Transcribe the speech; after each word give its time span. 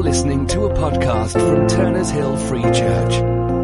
You're 0.00 0.08
listening 0.08 0.46
to 0.46 0.64
a 0.64 0.72
podcast 0.72 1.32
from 1.32 1.68
Turners 1.68 2.08
Hill 2.08 2.34
Free 2.34 2.62
Church. 2.62 3.16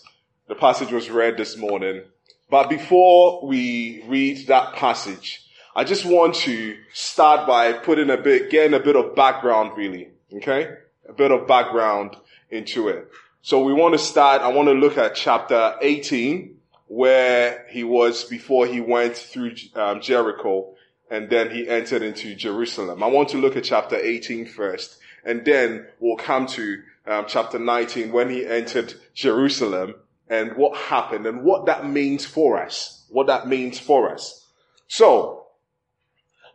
the 0.49 0.55
passage 0.55 0.91
was 0.91 1.09
read 1.09 1.37
this 1.37 1.55
morning. 1.55 2.01
But 2.49 2.69
before 2.69 3.45
we 3.45 4.03
read 4.07 4.47
that 4.47 4.73
passage, 4.73 5.45
I 5.75 5.83
just 5.83 6.05
want 6.05 6.33
to 6.35 6.75
start 6.91 7.47
by 7.47 7.71
putting 7.73 8.09
a 8.09 8.17
bit, 8.17 8.49
getting 8.49 8.73
a 8.73 8.79
bit 8.79 8.95
of 8.95 9.15
background 9.15 9.77
really. 9.77 10.09
Okay? 10.33 10.67
A 11.07 11.13
bit 11.13 11.31
of 11.31 11.47
background 11.47 12.17
into 12.49 12.89
it. 12.89 13.07
So 13.43 13.63
we 13.63 13.73
want 13.73 13.93
to 13.93 13.99
start, 13.99 14.41
I 14.41 14.47
want 14.49 14.67
to 14.67 14.73
look 14.73 14.97
at 14.97 15.15
chapter 15.15 15.75
18, 15.81 16.57
where 16.87 17.65
he 17.69 17.83
was 17.83 18.23
before 18.23 18.65
he 18.65 18.81
went 18.81 19.15
through 19.15 19.53
um, 19.75 20.01
Jericho 20.01 20.73
and 21.11 21.29
then 21.29 21.51
he 21.51 21.69
entered 21.69 22.01
into 22.01 22.33
Jerusalem. 22.33 23.03
I 23.03 23.07
want 23.07 23.29
to 23.29 23.37
look 23.37 23.55
at 23.55 23.63
chapter 23.63 23.95
18 23.95 24.47
first, 24.47 24.97
and 25.23 25.45
then 25.45 25.87
we'll 25.99 26.17
come 26.17 26.47
to 26.47 26.81
um, 27.07 27.25
chapter 27.27 27.59
19 27.59 28.11
when 28.11 28.29
he 28.29 28.45
entered 28.45 28.95
Jerusalem 29.13 29.95
and 30.29 30.55
what 30.55 30.77
happened 30.77 31.25
and 31.25 31.43
what 31.43 31.65
that 31.65 31.87
means 31.87 32.25
for 32.25 32.61
us. 32.61 33.05
What 33.09 33.27
that 33.27 33.47
means 33.47 33.79
for 33.79 34.13
us. 34.13 34.47
So, 34.87 35.47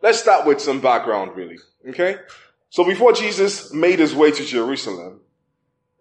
let's 0.01 0.19
start 0.19 0.45
with 0.45 0.61
some 0.61 0.79
background 0.79 1.35
really. 1.35 1.57
Okay? 1.89 2.17
So 2.69 2.83
before 2.83 3.13
Jesus 3.13 3.73
made 3.73 3.99
his 3.99 4.15
way 4.15 4.31
to 4.31 4.45
Jerusalem, 4.45 5.21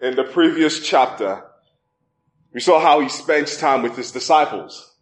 in 0.00 0.16
the 0.16 0.24
previous 0.24 0.86
chapter, 0.86 1.44
we 2.52 2.60
saw 2.60 2.80
how 2.80 3.00
he 3.00 3.08
spent 3.08 3.48
time 3.58 3.82
with 3.82 3.96
his 3.96 4.12
disciples. 4.12 4.94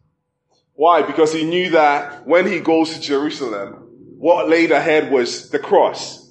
Why? 0.74 1.02
Because 1.02 1.32
he 1.32 1.44
knew 1.44 1.70
that 1.70 2.26
when 2.26 2.46
he 2.46 2.60
goes 2.60 2.94
to 2.94 3.00
Jerusalem, 3.00 3.88
what 4.18 4.48
laid 4.48 4.70
ahead 4.70 5.10
was 5.10 5.50
the 5.50 5.58
cross. 5.58 6.30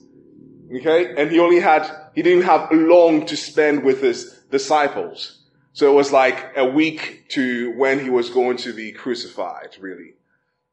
Okay? 0.75 1.15
And 1.15 1.29
he 1.29 1.39
only 1.39 1.59
had, 1.59 1.89
he 2.15 2.21
didn't 2.21 2.43
have 2.43 2.69
long 2.71 3.25
to 3.27 3.37
spend 3.37 3.83
with 3.83 4.01
his 4.01 4.31
disciples. 4.49 5.40
So 5.73 5.89
it 5.91 5.95
was 5.95 6.11
like 6.11 6.53
a 6.57 6.65
week 6.65 7.29
to 7.29 7.71
when 7.77 7.99
he 7.99 8.09
was 8.09 8.29
going 8.29 8.57
to 8.57 8.73
be 8.73 8.91
crucified, 8.91 9.77
really. 9.79 10.15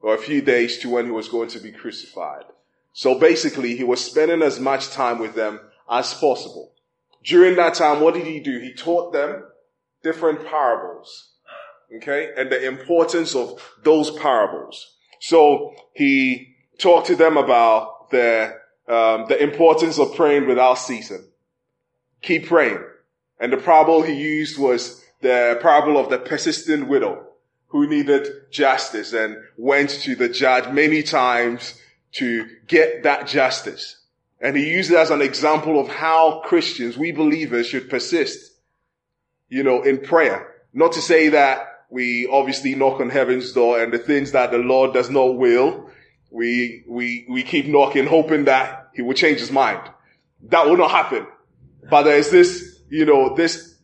Or 0.00 0.14
a 0.14 0.18
few 0.18 0.42
days 0.42 0.78
to 0.78 0.90
when 0.90 1.04
he 1.06 1.10
was 1.10 1.28
going 1.28 1.48
to 1.50 1.60
be 1.60 1.72
crucified. 1.72 2.44
So 2.92 3.18
basically, 3.18 3.76
he 3.76 3.84
was 3.84 4.04
spending 4.04 4.42
as 4.42 4.58
much 4.58 4.90
time 4.90 5.18
with 5.18 5.34
them 5.34 5.60
as 5.88 6.14
possible. 6.14 6.72
During 7.22 7.56
that 7.56 7.74
time, 7.74 8.00
what 8.00 8.14
did 8.14 8.26
he 8.26 8.40
do? 8.40 8.58
He 8.58 8.74
taught 8.74 9.12
them 9.12 9.44
different 10.02 10.46
parables. 10.46 11.30
Okay? 11.96 12.32
And 12.36 12.50
the 12.50 12.66
importance 12.66 13.34
of 13.34 13.62
those 13.84 14.10
parables. 14.10 14.96
So 15.20 15.74
he 15.94 16.56
talked 16.78 17.06
to 17.08 17.16
them 17.16 17.36
about 17.36 18.10
the, 18.10 18.54
um, 18.88 19.26
the 19.28 19.40
importance 19.40 19.98
of 19.98 20.14
praying 20.14 20.46
without 20.46 20.74
ceasing. 20.74 21.24
Keep 22.22 22.46
praying. 22.46 22.82
And 23.40 23.52
the 23.52 23.56
parable 23.56 24.02
he 24.02 24.14
used 24.14 24.58
was 24.58 25.04
the 25.20 25.58
parable 25.60 25.98
of 25.98 26.10
the 26.10 26.18
persistent 26.18 26.88
widow 26.88 27.24
who 27.68 27.86
needed 27.86 28.26
justice 28.50 29.12
and 29.12 29.36
went 29.56 29.90
to 29.90 30.16
the 30.16 30.28
judge 30.28 30.72
many 30.72 31.02
times 31.02 31.80
to 32.12 32.46
get 32.66 33.02
that 33.02 33.26
justice. 33.26 33.96
And 34.40 34.56
he 34.56 34.70
used 34.70 34.90
it 34.90 34.96
as 34.96 35.10
an 35.10 35.20
example 35.20 35.80
of 35.80 35.88
how 35.88 36.40
Christians, 36.44 36.96
we 36.96 37.12
believers 37.12 37.66
should 37.66 37.90
persist, 37.90 38.52
you 39.48 39.62
know, 39.62 39.82
in 39.82 39.98
prayer. 39.98 40.54
Not 40.72 40.92
to 40.92 41.00
say 41.00 41.28
that 41.30 41.66
we 41.90 42.28
obviously 42.30 42.74
knock 42.74 43.00
on 43.00 43.10
heaven's 43.10 43.52
door 43.52 43.82
and 43.82 43.92
the 43.92 43.98
things 43.98 44.32
that 44.32 44.50
the 44.50 44.58
Lord 44.58 44.92
does 44.94 45.10
not 45.10 45.36
will, 45.36 45.90
we, 46.30 46.84
we, 46.86 47.26
we 47.28 47.42
keep 47.42 47.66
knocking 47.66 48.06
hoping 48.06 48.44
that 48.44 48.90
he 48.94 49.02
will 49.02 49.14
change 49.14 49.40
his 49.40 49.50
mind. 49.50 49.80
That 50.44 50.66
will 50.66 50.76
not 50.76 50.90
happen. 50.90 51.26
But 51.90 52.02
there 52.02 52.18
is 52.18 52.30
this, 52.30 52.77
you 52.90 53.04
know, 53.04 53.34
this 53.34 53.76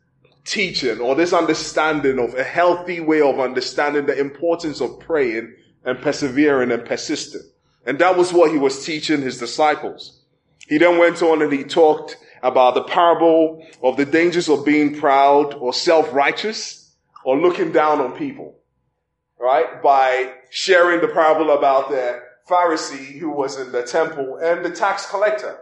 teaching 0.44 1.00
or 1.00 1.14
this 1.14 1.32
understanding 1.32 2.18
of 2.18 2.34
a 2.34 2.44
healthy 2.44 3.00
way 3.00 3.20
of 3.20 3.40
understanding 3.40 4.06
the 4.06 4.18
importance 4.18 4.80
of 4.80 5.00
praying 5.00 5.54
and 5.84 6.00
persevering 6.00 6.70
and 6.70 6.84
persisting. 6.84 7.42
And 7.86 7.98
that 7.98 8.16
was 8.16 8.32
what 8.32 8.50
he 8.50 8.58
was 8.58 8.84
teaching 8.84 9.22
his 9.22 9.38
disciples. 9.38 10.20
He 10.68 10.78
then 10.78 10.98
went 10.98 11.22
on 11.22 11.42
and 11.42 11.52
he 11.52 11.64
talked 11.64 12.16
about 12.42 12.74
the 12.74 12.84
parable 12.84 13.66
of 13.82 13.96
the 13.96 14.04
dangers 14.04 14.48
of 14.48 14.64
being 14.64 14.98
proud 14.98 15.54
or 15.54 15.72
self-righteous 15.72 16.94
or 17.24 17.38
looking 17.38 17.72
down 17.72 18.00
on 18.00 18.16
people, 18.16 18.58
right? 19.38 19.82
By 19.82 20.32
sharing 20.50 21.00
the 21.00 21.08
parable 21.08 21.50
about 21.50 21.90
the 21.90 22.22
Pharisee 22.48 23.18
who 23.18 23.30
was 23.30 23.58
in 23.58 23.72
the 23.72 23.82
temple 23.82 24.38
and 24.42 24.64
the 24.64 24.70
tax 24.70 25.06
collector 25.06 25.58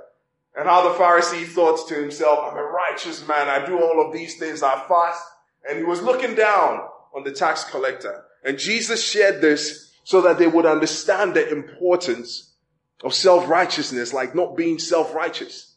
and 0.57 0.69
how 0.69 0.83
the 0.83 0.99
Pharisee 0.99 1.47
thought 1.47 1.89
to 1.89 1.95
himself, 1.95 2.39
I'm 2.43 2.59
a 2.59 2.63
righteous 2.63 3.27
man. 3.27 3.49
I 3.49 3.65
do 3.65 3.81
all 3.81 4.07
of 4.07 4.13
these 4.13 4.37
things. 4.39 4.63
I 4.63 4.85
fast. 4.87 5.23
And 5.69 5.79
he 5.79 5.85
was 5.85 6.03
looking 6.03 6.35
down 6.35 6.81
on 7.15 7.25
the 7.25 7.33
tax 7.33 7.65
collector. 7.65 8.25
And 8.45 8.59
Jesus 8.59 9.03
shared 9.03 9.41
this 9.41 9.93
so 10.05 10.21
that 10.23 10.39
they 10.39 10.47
would 10.47 10.67
understand 10.67 11.35
the 11.35 11.49
importance 11.51 12.53
of 13.03 13.15
self-righteousness, 13.15 14.13
like 14.13 14.35
not 14.35 14.57
being 14.57 14.79
self-righteous. 14.79 15.75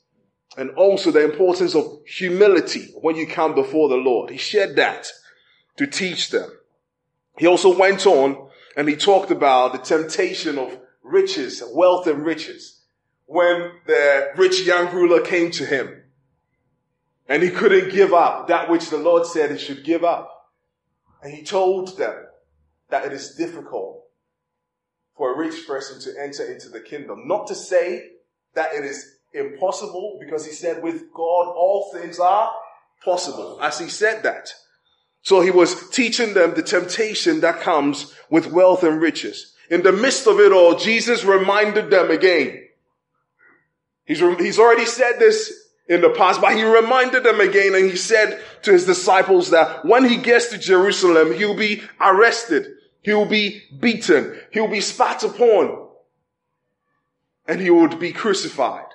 And 0.58 0.72
also 0.72 1.12
the 1.12 1.24
importance 1.24 1.76
of 1.76 2.00
humility 2.06 2.94
when 3.02 3.16
you 3.16 3.28
come 3.28 3.56
before 3.56 3.90
the 3.90 3.96
Lord. 3.96 4.30
He 4.30 4.38
shared 4.38 4.76
that 4.76 5.08
to 5.78 5.88
teach 5.88 6.32
them. 6.32 6.50
He 7.38 7.48
also 7.48 7.78
went 7.78 8.06
on 8.06 8.50
and 8.78 8.88
he 8.90 8.96
talked 8.96 9.32
about 9.32 9.74
the 9.74 9.80
temptation 9.80 10.58
of 10.58 10.78
riches, 11.04 11.64
wealth 11.74 12.08
and 12.08 12.26
riches. 12.26 12.75
When 13.26 13.72
the 13.88 14.32
rich 14.36 14.62
young 14.62 14.94
ruler 14.94 15.22
came 15.22 15.52
to 15.52 15.66
him 15.66 16.04
and 17.28 17.42
he 17.42 17.50
couldn't 17.50 17.92
give 17.92 18.14
up 18.14 18.48
that 18.48 18.70
which 18.70 18.90
the 18.90 18.98
Lord 18.98 19.26
said 19.26 19.52
he 19.52 19.58
should 19.58 19.84
give 19.84 20.04
up. 20.04 20.32
And 21.22 21.34
he 21.34 21.44
told 21.44 21.98
them 21.98 22.14
that 22.90 23.06
it 23.06 23.14
is 23.14 23.36
difficult 23.36 24.04
for 25.18 25.34
a 25.34 25.38
rich 25.38 25.66
person 25.66 26.00
to 26.02 26.22
enter 26.22 26.46
into 26.46 26.70
the 26.70 26.82
kingdom. 26.82 27.28
Not 27.28 27.48
to 27.48 27.56
say 27.56 28.10
that 28.54 28.76
it 28.76 28.84
is 28.84 29.16
impossible, 29.34 30.18
because 30.22 30.46
he 30.46 30.52
said, 30.52 30.84
with 30.84 31.12
God, 31.14 31.48
all 31.48 31.90
things 31.94 32.20
are 32.20 32.52
possible. 33.04 33.60
As 33.62 33.80
he 33.80 33.90
said 33.90 34.24
that. 34.24 34.54
So 35.22 35.42
he 35.42 35.52
was 35.52 35.90
teaching 35.90 36.34
them 36.34 36.54
the 36.54 36.62
temptation 36.62 37.42
that 37.42 37.62
comes 37.62 38.14
with 38.30 38.52
wealth 38.52 38.84
and 38.84 39.02
riches. 39.02 39.54
In 39.70 39.82
the 39.82 39.92
midst 39.92 40.28
of 40.28 40.40
it 40.40 40.52
all, 40.52 40.76
Jesus 40.76 41.26
reminded 41.26 41.90
them 41.90 42.12
again. 42.12 42.65
He's, 44.06 44.20
he's 44.20 44.60
already 44.60 44.86
said 44.86 45.20
this 45.20 45.52
in 45.88 46.02
the 46.02 46.10
past, 46.12 46.42
but 46.42 46.56
he 46.56 46.64
reminded 46.64 47.24
them 47.24 47.40
again 47.40 47.76
and 47.76 47.90
he 47.90 47.96
said 47.96 48.42
to 48.64 48.72
his 48.72 48.86
disciples 48.86 49.52
that 49.52 49.86
when 49.86 50.06
he 50.06 50.18
gets 50.18 50.50
to 50.50 50.58
Jerusalem, 50.58 51.34
he'll 51.34 51.56
be 51.56 51.84
arrested. 52.00 52.68
He 53.02 53.14
will 53.14 53.28
be 53.28 53.62
beaten. 53.80 54.40
He 54.52 54.60
will 54.60 54.68
be 54.68 54.82
spat 54.82 55.24
upon. 55.24 55.90
And 57.48 57.62
he 57.62 57.70
would 57.70 58.00
be 58.00 58.12
crucified. 58.12 58.86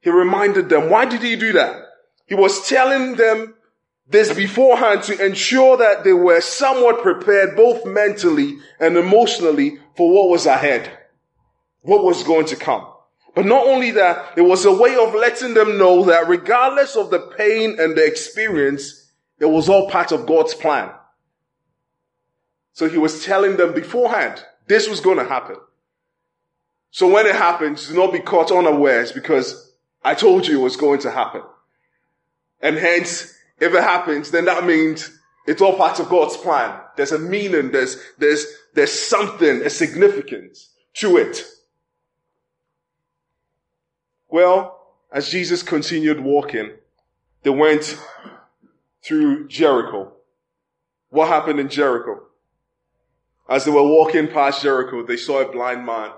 He 0.00 0.08
reminded 0.08 0.70
them, 0.70 0.88
why 0.88 1.04
did 1.04 1.22
he 1.22 1.36
do 1.36 1.52
that? 1.52 1.82
He 2.26 2.34
was 2.34 2.66
telling 2.66 3.16
them 3.16 3.54
this 4.08 4.32
beforehand 4.34 5.02
to 5.04 5.24
ensure 5.24 5.76
that 5.76 6.04
they 6.04 6.12
were 6.12 6.40
somewhat 6.40 7.02
prepared 7.02 7.54
both 7.54 7.84
mentally 7.84 8.58
and 8.80 8.96
emotionally 8.96 9.78
for 9.96 10.10
what 10.10 10.30
was 10.30 10.46
ahead. 10.46 10.90
What 11.82 12.02
was 12.02 12.22
going 12.24 12.46
to 12.46 12.56
come. 12.56 12.86
But 13.34 13.46
not 13.46 13.66
only 13.66 13.92
that, 13.92 14.36
it 14.36 14.42
was 14.42 14.64
a 14.64 14.72
way 14.72 14.96
of 14.96 15.14
letting 15.14 15.54
them 15.54 15.78
know 15.78 16.04
that 16.04 16.28
regardless 16.28 16.96
of 16.96 17.10
the 17.10 17.20
pain 17.20 17.78
and 17.78 17.96
the 17.96 18.04
experience, 18.04 19.00
It 19.40 19.46
was 19.46 19.68
all 19.70 19.88
part 19.90 20.12
of 20.12 20.26
God's 20.26 20.54
plan. 20.54 20.90
So 22.74 22.88
he 22.88 22.98
was 22.98 23.24
telling 23.24 23.56
them 23.56 23.74
beforehand, 23.74 24.44
this 24.68 24.88
was 24.88 25.00
going 25.00 25.18
to 25.18 25.24
happen. 25.24 25.56
So 26.90 27.08
when 27.08 27.26
it 27.26 27.34
happens, 27.34 27.88
do 27.88 27.94
not 27.94 28.12
be 28.12 28.20
caught 28.20 28.52
unawares 28.52 29.12
because 29.12 29.72
I 30.04 30.14
told 30.14 30.46
you 30.46 30.60
it 30.60 30.62
was 30.62 30.76
going 30.76 31.00
to 31.00 31.10
happen. 31.10 31.42
And 32.60 32.76
hence, 32.76 33.34
if 33.58 33.72
it 33.74 33.82
happens, 33.82 34.30
then 34.30 34.44
that 34.44 34.66
means 34.66 35.10
it's 35.46 35.62
all 35.62 35.76
part 35.76 35.98
of 35.98 36.08
God's 36.10 36.36
plan. 36.36 36.78
There's 36.96 37.12
a 37.12 37.18
meaning, 37.18 37.70
there's, 37.70 37.96
there's, 38.18 38.46
there's 38.74 38.92
something, 38.92 39.62
a 39.62 39.70
significance 39.70 40.68
to 40.94 41.16
it. 41.16 41.44
Well, 44.30 44.78
as 45.12 45.28
Jesus 45.28 45.62
continued 45.62 46.20
walking, 46.20 46.70
they 47.42 47.50
went 47.50 47.98
through 49.02 49.48
Jericho. 49.48 50.12
What 51.08 51.28
happened 51.28 51.58
in 51.58 51.68
Jericho? 51.68 52.22
As 53.48 53.64
they 53.64 53.72
were 53.72 53.82
walking 53.82 54.28
past 54.28 54.62
Jericho, 54.62 55.04
they 55.04 55.16
saw 55.16 55.40
a 55.40 55.50
blind 55.50 55.84
man, 55.84 56.12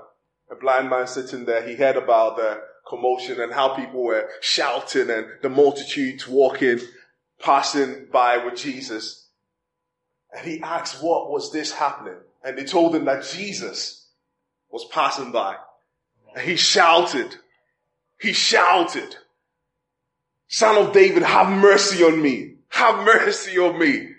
a 0.51 0.55
blind 0.55 0.91
man 0.91 1.07
sitting 1.07 1.47
there. 1.47 1.67
He 1.67 1.75
heard 1.75 1.97
about 1.97 2.37
the 2.37 2.61
commotion 2.87 3.41
and 3.41 3.53
how 3.53 3.75
people 3.75 4.03
were 4.03 4.29
shouting 4.43 5.09
and 5.09 5.27
the 5.41 5.49
multitudes 5.49 6.29
walking, 6.29 6.81
passing 7.39 8.09
by 8.13 8.45
with 8.45 8.57
Jesus. 8.57 9.29
And 10.37 10.47
he 10.47 10.61
asked, 10.61 11.03
what 11.03 11.31
was 11.31 11.51
this 11.53 11.73
happening? 11.73 12.19
And 12.45 12.59
they 12.59 12.65
told 12.65 12.95
him 12.95 13.07
that 13.07 13.25
Jesus 13.25 14.09
was 14.71 14.85
passing 14.91 15.33
by. 15.33 15.57
And 16.35 16.47
he 16.47 16.57
shouted, 16.57 17.37
he 18.23 18.33
shouted, 18.33 19.17
son 20.49 20.79
of 20.79 20.93
David, 20.93 21.25
have 21.25 21.51
mercy 21.51 22.05
on 22.05 22.23
me. 22.23 22.55
Have 22.69 23.05
mercy 23.05 23.59
on 23.59 23.79
me. 23.79 24.11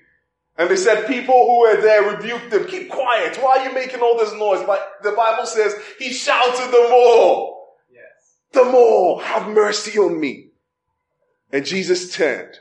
And 0.57 0.69
they 0.69 0.75
said 0.75 1.07
people 1.07 1.33
who 1.33 1.61
were 1.61 1.81
there 1.81 2.15
rebuked 2.15 2.51
them. 2.51 2.67
Keep 2.67 2.89
quiet. 2.89 3.37
Why 3.37 3.57
are 3.57 3.67
you 3.67 3.73
making 3.73 4.01
all 4.01 4.17
this 4.17 4.33
noise? 4.33 4.63
But 4.67 4.87
the 5.01 5.13
Bible 5.13 5.47
says 5.47 5.73
he 5.97 6.11
shouted 6.11 6.71
the 6.71 6.87
more. 6.89 7.57
Yes. 7.91 8.37
The 8.51 8.65
more. 8.65 9.23
Have 9.23 9.47
mercy 9.47 9.97
on 9.97 10.19
me. 10.19 10.51
And 11.51 11.65
Jesus 11.65 12.15
turned, 12.15 12.55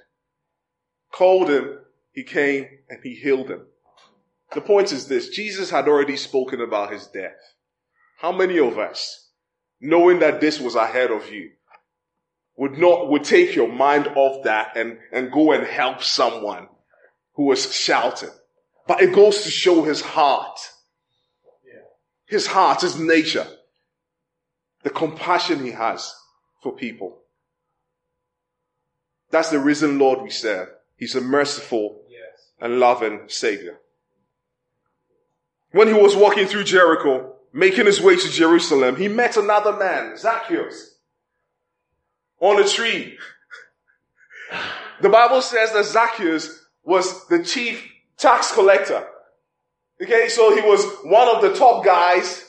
called 1.11 1.51
him, 1.51 1.79
he 2.13 2.23
came 2.23 2.69
and 2.89 3.01
he 3.03 3.15
healed 3.15 3.51
him. 3.51 3.63
The 4.55 4.61
point 4.61 4.93
is 4.93 5.09
this. 5.09 5.31
Jesus 5.31 5.71
had 5.71 5.89
already 5.89 6.17
spoken 6.17 6.61
about 6.61 6.93
his 6.93 7.07
death. 7.07 7.57
How 8.19 8.33
many 8.33 8.59
of 8.59 8.79
us, 8.79 9.22
knowing 9.83 10.21
that 10.21 10.41
this 10.41 10.61
was 10.61 10.77
ahead 10.77 11.11
of 11.11 11.31
you, 11.31 11.51
would 12.57 12.79
not, 12.79 13.11
would 13.11 13.25
take 13.25 13.55
your 13.55 13.69
mind 13.69 14.07
off 14.15 14.45
that 14.45 14.77
and, 14.77 14.99
and 15.13 15.33
go 15.33 15.53
and 15.53 15.67
help 15.67 16.03
someone 16.03 16.69
who 17.35 17.45
was 17.45 17.75
shouting. 17.75 18.31
But 18.87 19.03
it 19.03 19.13
goes 19.13 19.43
to 19.43 19.51
show 19.51 19.83
his 19.83 20.01
heart. 20.01 20.59
His 22.27 22.47
heart, 22.47 22.81
his 22.81 22.99
nature. 22.99 23.47
The 24.85 24.91
compassion 24.91 25.65
he 25.65 25.73
has 25.73 26.15
for 26.63 26.73
people. 26.73 27.19
That's 29.31 29.51
the 29.51 29.59
reason 29.59 29.99
Lord 29.99 30.23
we 30.23 30.31
serve. 30.31 30.69
He's 30.97 31.15
a 31.15 31.21
merciful 31.21 32.03
yes. 32.09 32.51
and 32.61 32.79
loving 32.79 33.23
Savior. 33.27 33.79
When 35.73 35.89
he 35.89 35.95
was 35.95 36.15
walking 36.15 36.47
through 36.47 36.65
Jericho, 36.65 37.35
making 37.53 37.87
his 37.87 38.01
way 38.01 38.17
to 38.17 38.31
Jerusalem, 38.31 38.97
he 38.97 39.09
met 39.09 39.37
another 39.37 39.73
man, 39.77 40.17
Zacchaeus, 40.17 40.97
on 42.41 42.63
a 42.63 42.67
tree. 42.67 43.19
The 45.01 45.09
Bible 45.09 45.43
says 45.43 45.73
that 45.73 45.85
Zacchaeus 45.85 46.65
was 46.85 47.27
the 47.29 47.43
chief 47.43 47.91
tax 48.17 48.53
collector. 48.53 49.07
Okay, 50.03 50.29
so 50.29 50.55
he 50.55 50.63
was 50.63 50.85
one 51.05 51.29
of 51.29 51.43
the 51.43 51.55
top 51.55 51.85
guys 51.85 52.49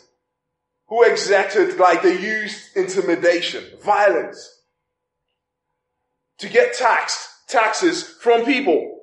who 0.88 1.04
exacted, 1.04 1.78
like 1.78 2.02
they 2.02 2.20
used 2.20 2.76
intimidation, 2.76 3.64
violence 3.84 4.62
to 6.40 6.50
get 6.50 6.74
tax, 6.74 7.42
taxes 7.48 8.04
from 8.04 8.46
people 8.46 9.02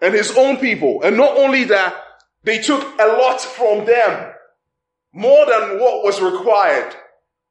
and 0.00 0.14
his 0.14 0.36
own 0.36 0.56
people. 0.58 1.02
And 1.02 1.16
not 1.16 1.36
only 1.36 1.64
that, 1.64 1.94
they 2.42 2.60
took 2.60 2.82
a 2.98 3.06
lot 3.06 3.40
from 3.40 3.84
them, 3.86 4.32
more 5.12 5.46
than 5.46 5.78
what 5.80 6.04
was 6.04 6.20
required. 6.20 6.94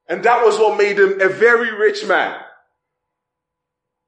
And 0.07 0.23
that 0.23 0.43
was 0.43 0.57
what 0.57 0.77
made 0.77 0.97
him 0.97 1.21
a 1.21 1.29
very 1.29 1.75
rich 1.75 2.05
man. 2.05 2.39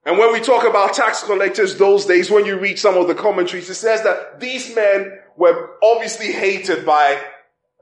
And 0.04 0.18
when 0.18 0.32
we 0.32 0.40
talk 0.40 0.64
about 0.64 0.94
tax 0.94 1.22
collectors 1.22 1.76
those 1.76 2.06
days, 2.06 2.28
when 2.30 2.44
you 2.44 2.58
read 2.58 2.78
some 2.78 2.96
of 2.96 3.06
the 3.06 3.14
commentaries, 3.14 3.70
it 3.70 3.74
says 3.74 4.02
that 4.02 4.40
these 4.40 4.74
men 4.74 5.18
were 5.36 5.76
obviously 5.82 6.32
hated 6.32 6.84
by 6.84 7.14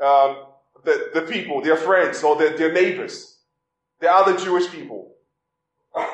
um, 0.03 0.37
the, 0.85 1.11
the 1.15 1.23
people, 1.23 1.63
their 1.63 1.77
friends 1.77 2.23
or 2.23 2.37
their, 2.37 2.57
their 2.57 2.73
neighbors, 2.73 3.39
the 4.01 4.13
other 4.13 4.37
Jewish 4.37 4.71
people. 4.71 5.15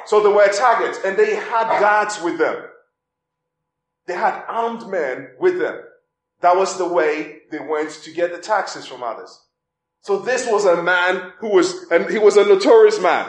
So 0.06 0.23
they 0.23 0.29
were 0.29 0.49
targets 0.49 0.99
and 1.05 1.17
they 1.17 1.35
had 1.35 1.81
guards 1.81 2.23
with 2.23 2.38
them. 2.38 2.64
They 4.06 4.14
had 4.14 4.44
armed 4.47 4.88
men 4.88 5.31
with 5.41 5.59
them. 5.59 5.82
That 6.41 6.56
was 6.56 6.79
the 6.79 6.87
way 6.87 7.41
they 7.50 7.59
went 7.59 7.91
to 8.05 8.12
get 8.12 8.32
the 8.32 8.38
taxes 8.38 8.87
from 8.87 9.02
others. 9.02 9.41
So 10.03 10.19
this 10.19 10.47
was 10.47 10.65
a 10.65 10.83
man 10.83 11.33
who 11.39 11.49
was, 11.49 11.91
and 11.91 12.09
he 12.11 12.19
was 12.19 12.37
a 12.37 12.45
notorious 12.45 13.01
man. 13.01 13.29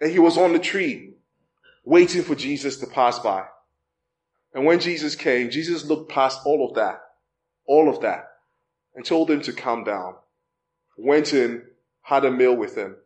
And 0.00 0.10
he 0.10 0.18
was 0.18 0.36
on 0.36 0.52
the 0.52 0.58
tree, 0.58 1.14
waiting 1.84 2.22
for 2.22 2.34
Jesus 2.34 2.78
to 2.78 2.86
pass 2.86 3.18
by. 3.18 3.44
And 4.54 4.64
when 4.64 4.80
Jesus 4.80 5.14
came, 5.14 5.50
Jesus 5.50 5.84
looked 5.84 6.10
past 6.10 6.40
all 6.44 6.68
of 6.68 6.74
that, 6.74 7.00
all 7.66 7.88
of 7.88 8.00
that, 8.02 8.28
and 8.94 9.04
told 9.04 9.30
him 9.30 9.40
to 9.42 9.52
calm 9.52 9.84
down. 9.84 10.14
Went 10.96 11.32
in, 11.32 11.62
had 12.02 12.24
a 12.24 12.30
meal 12.30 12.56
with 12.56 12.76
him. 12.76 12.96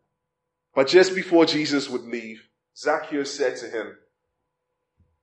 But 0.74 0.88
just 0.88 1.14
before 1.14 1.44
Jesus 1.44 1.90
would 1.90 2.04
leave, 2.04 2.42
Zacchaeus 2.76 3.34
said 3.36 3.56
to 3.58 3.66
him, 3.66 3.96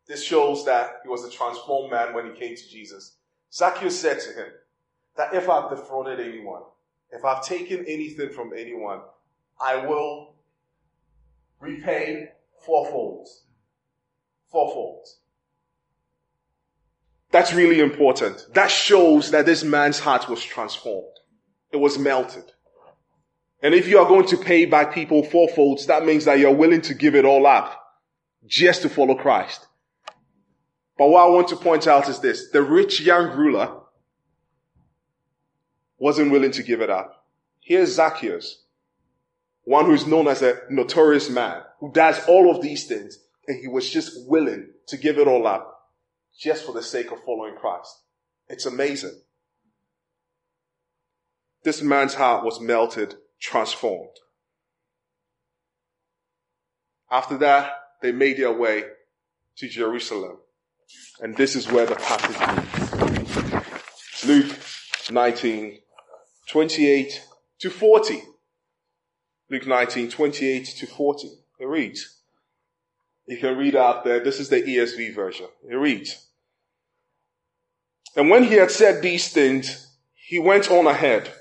this 0.10 0.24
shows 0.24 0.66
that 0.66 1.02
he 1.04 1.08
was 1.08 1.24
a 1.24 1.30
transformed 1.30 1.92
man 1.92 2.16
when 2.16 2.26
he 2.26 2.40
came 2.40 2.56
to 2.56 2.70
Jesus. 2.70 3.16
Zacchaeus 3.54 3.98
said 3.98 4.20
to 4.20 4.30
him 4.34 4.48
that 5.19 5.33
if 5.33 5.50
I've 5.50 5.69
defrauded 5.69 6.21
anyone, 6.21 6.62
if 7.12 7.25
I've 7.25 7.44
taken 7.44 7.83
anything 7.86 8.30
from 8.30 8.54
anyone, 8.56 9.01
I 9.60 9.86
will 9.86 10.36
repay 11.60 12.30
fourfold. 12.66 13.27
Fourfold. 14.50 15.05
That's 17.32 17.53
really 17.53 17.82
important. 17.82 18.48
That 18.53 18.72
shows 18.72 19.32
that 19.32 19.46
this 19.46 19.62
man's 19.62 20.00
heart 20.00 20.29
was 20.29 20.41
transformed. 20.41 21.20
It 21.74 21.77
was 21.77 22.00
melted. 22.00 22.53
And 23.62 23.74
if 23.74 23.89
you 23.89 24.00
are 24.00 24.08
going 24.08 24.25
to 24.27 24.38
pay 24.38 24.63
back 24.63 24.94
people 24.94 25.24
fourfold, 25.24 25.82
that 25.88 26.05
means 26.05 26.24
that 26.25 26.39
you're 26.39 26.55
willing 26.55 26.82
to 26.84 26.94
give 26.94 27.13
it 27.13 27.25
all 27.25 27.46
up 27.46 27.77
just 28.48 28.84
to 28.84 28.89
follow 28.89 29.15
Christ. 29.15 29.67
But 30.98 31.10
what 31.10 31.27
I 31.27 31.29
want 31.29 31.50
to 31.50 31.58
point 31.58 31.88
out 31.88 32.08
is 32.08 32.20
this. 32.20 32.51
The 32.51 32.62
rich 32.62 33.01
young 33.01 33.38
ruler 33.38 33.79
wasn't 36.00 36.32
willing 36.32 36.51
to 36.51 36.63
give 36.63 36.82
it 36.82 36.89
up. 36.89 37.25
Here's 37.62 37.94
Zacchaeus 37.96 38.63
one 39.70 39.86
who 39.86 39.94
is 39.94 40.08
known 40.08 40.27
as 40.27 40.41
a 40.41 40.60
notorious 40.72 41.29
man, 41.29 41.62
who 41.79 41.91
does 41.91 42.20
all 42.27 42.50
of 42.50 42.60
these 42.60 42.88
things, 42.88 43.20
and 43.48 43.60
he 43.60 43.68
was 43.68 43.88
just 43.88 44.27
willing 44.27 44.68
to 44.88 44.98
give 44.98 45.20
it 45.20 45.27
all 45.27 45.46
up 45.46 45.91
just 46.39 46.65
for 46.65 46.72
the 46.72 46.82
sake 46.82 47.12
of 47.12 47.24
following 47.24 47.56
Christ. 47.56 48.01
It's 48.48 48.65
amazing. 48.65 49.22
This 51.63 51.84
man's 51.84 52.15
heart 52.15 52.44
was 52.44 52.60
melted, 52.60 53.13
transformed. 53.39 54.15
After 57.12 57.38
that, 57.38 57.74
they 58.01 58.12
made 58.12 58.38
their 58.38 58.53
way 58.53 58.86
to 59.58 59.70
Jerusalem. 59.70 60.38
And 61.22 61.38
this 61.38 61.56
is 61.56 61.70
where 61.70 61.86
the 61.86 61.96
passage 61.96 63.03
leads. 63.03 64.25
Luke 64.25 64.58
19, 65.12 65.77
28 66.50 67.24
to 67.60 67.70
40. 67.70 68.24
Luke 69.51 69.68
19, 69.68 70.10
28 70.10 70.65
to 70.65 70.88
40. 70.88 71.27
It 71.60 71.65
reads. 71.65 72.18
You 73.27 73.38
can 73.38 73.58
read 73.58 73.75
out 73.75 74.03
there. 74.03 74.20
This 74.20 74.39
is 74.39 74.50
the 74.50 74.62
ESV 74.62 75.13
version. 75.13 75.48
It 75.70 75.75
reads. 75.75 76.25
And 78.15 78.29
when 78.29 78.46
he 78.46 78.56
had 78.56 78.72
said 78.72 79.01
these 79.01 79.32
things, 79.32 79.96
he 80.15 80.39
went 80.39 80.72
on 80.72 80.88
ahead, 80.88 81.32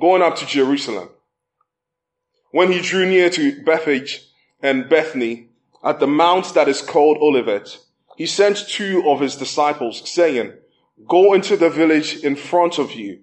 going 0.00 0.22
up 0.22 0.36
to 0.36 0.46
Jerusalem. 0.46 1.10
When 2.50 2.72
he 2.72 2.80
drew 2.80 3.06
near 3.06 3.30
to 3.30 3.62
Bethphage 3.62 4.26
and 4.60 4.88
Bethany 4.88 5.50
at 5.84 6.00
the 6.00 6.06
mount 6.08 6.54
that 6.54 6.68
is 6.68 6.82
called 6.82 7.18
Olivet, 7.18 7.78
he 8.16 8.26
sent 8.26 8.68
two 8.68 9.04
of 9.08 9.20
his 9.20 9.36
disciples 9.36 10.08
saying, 10.10 10.54
go 11.06 11.34
into 11.34 11.56
the 11.56 11.70
village 11.70 12.24
in 12.24 12.34
front 12.34 12.78
of 12.78 12.92
you, 12.92 13.20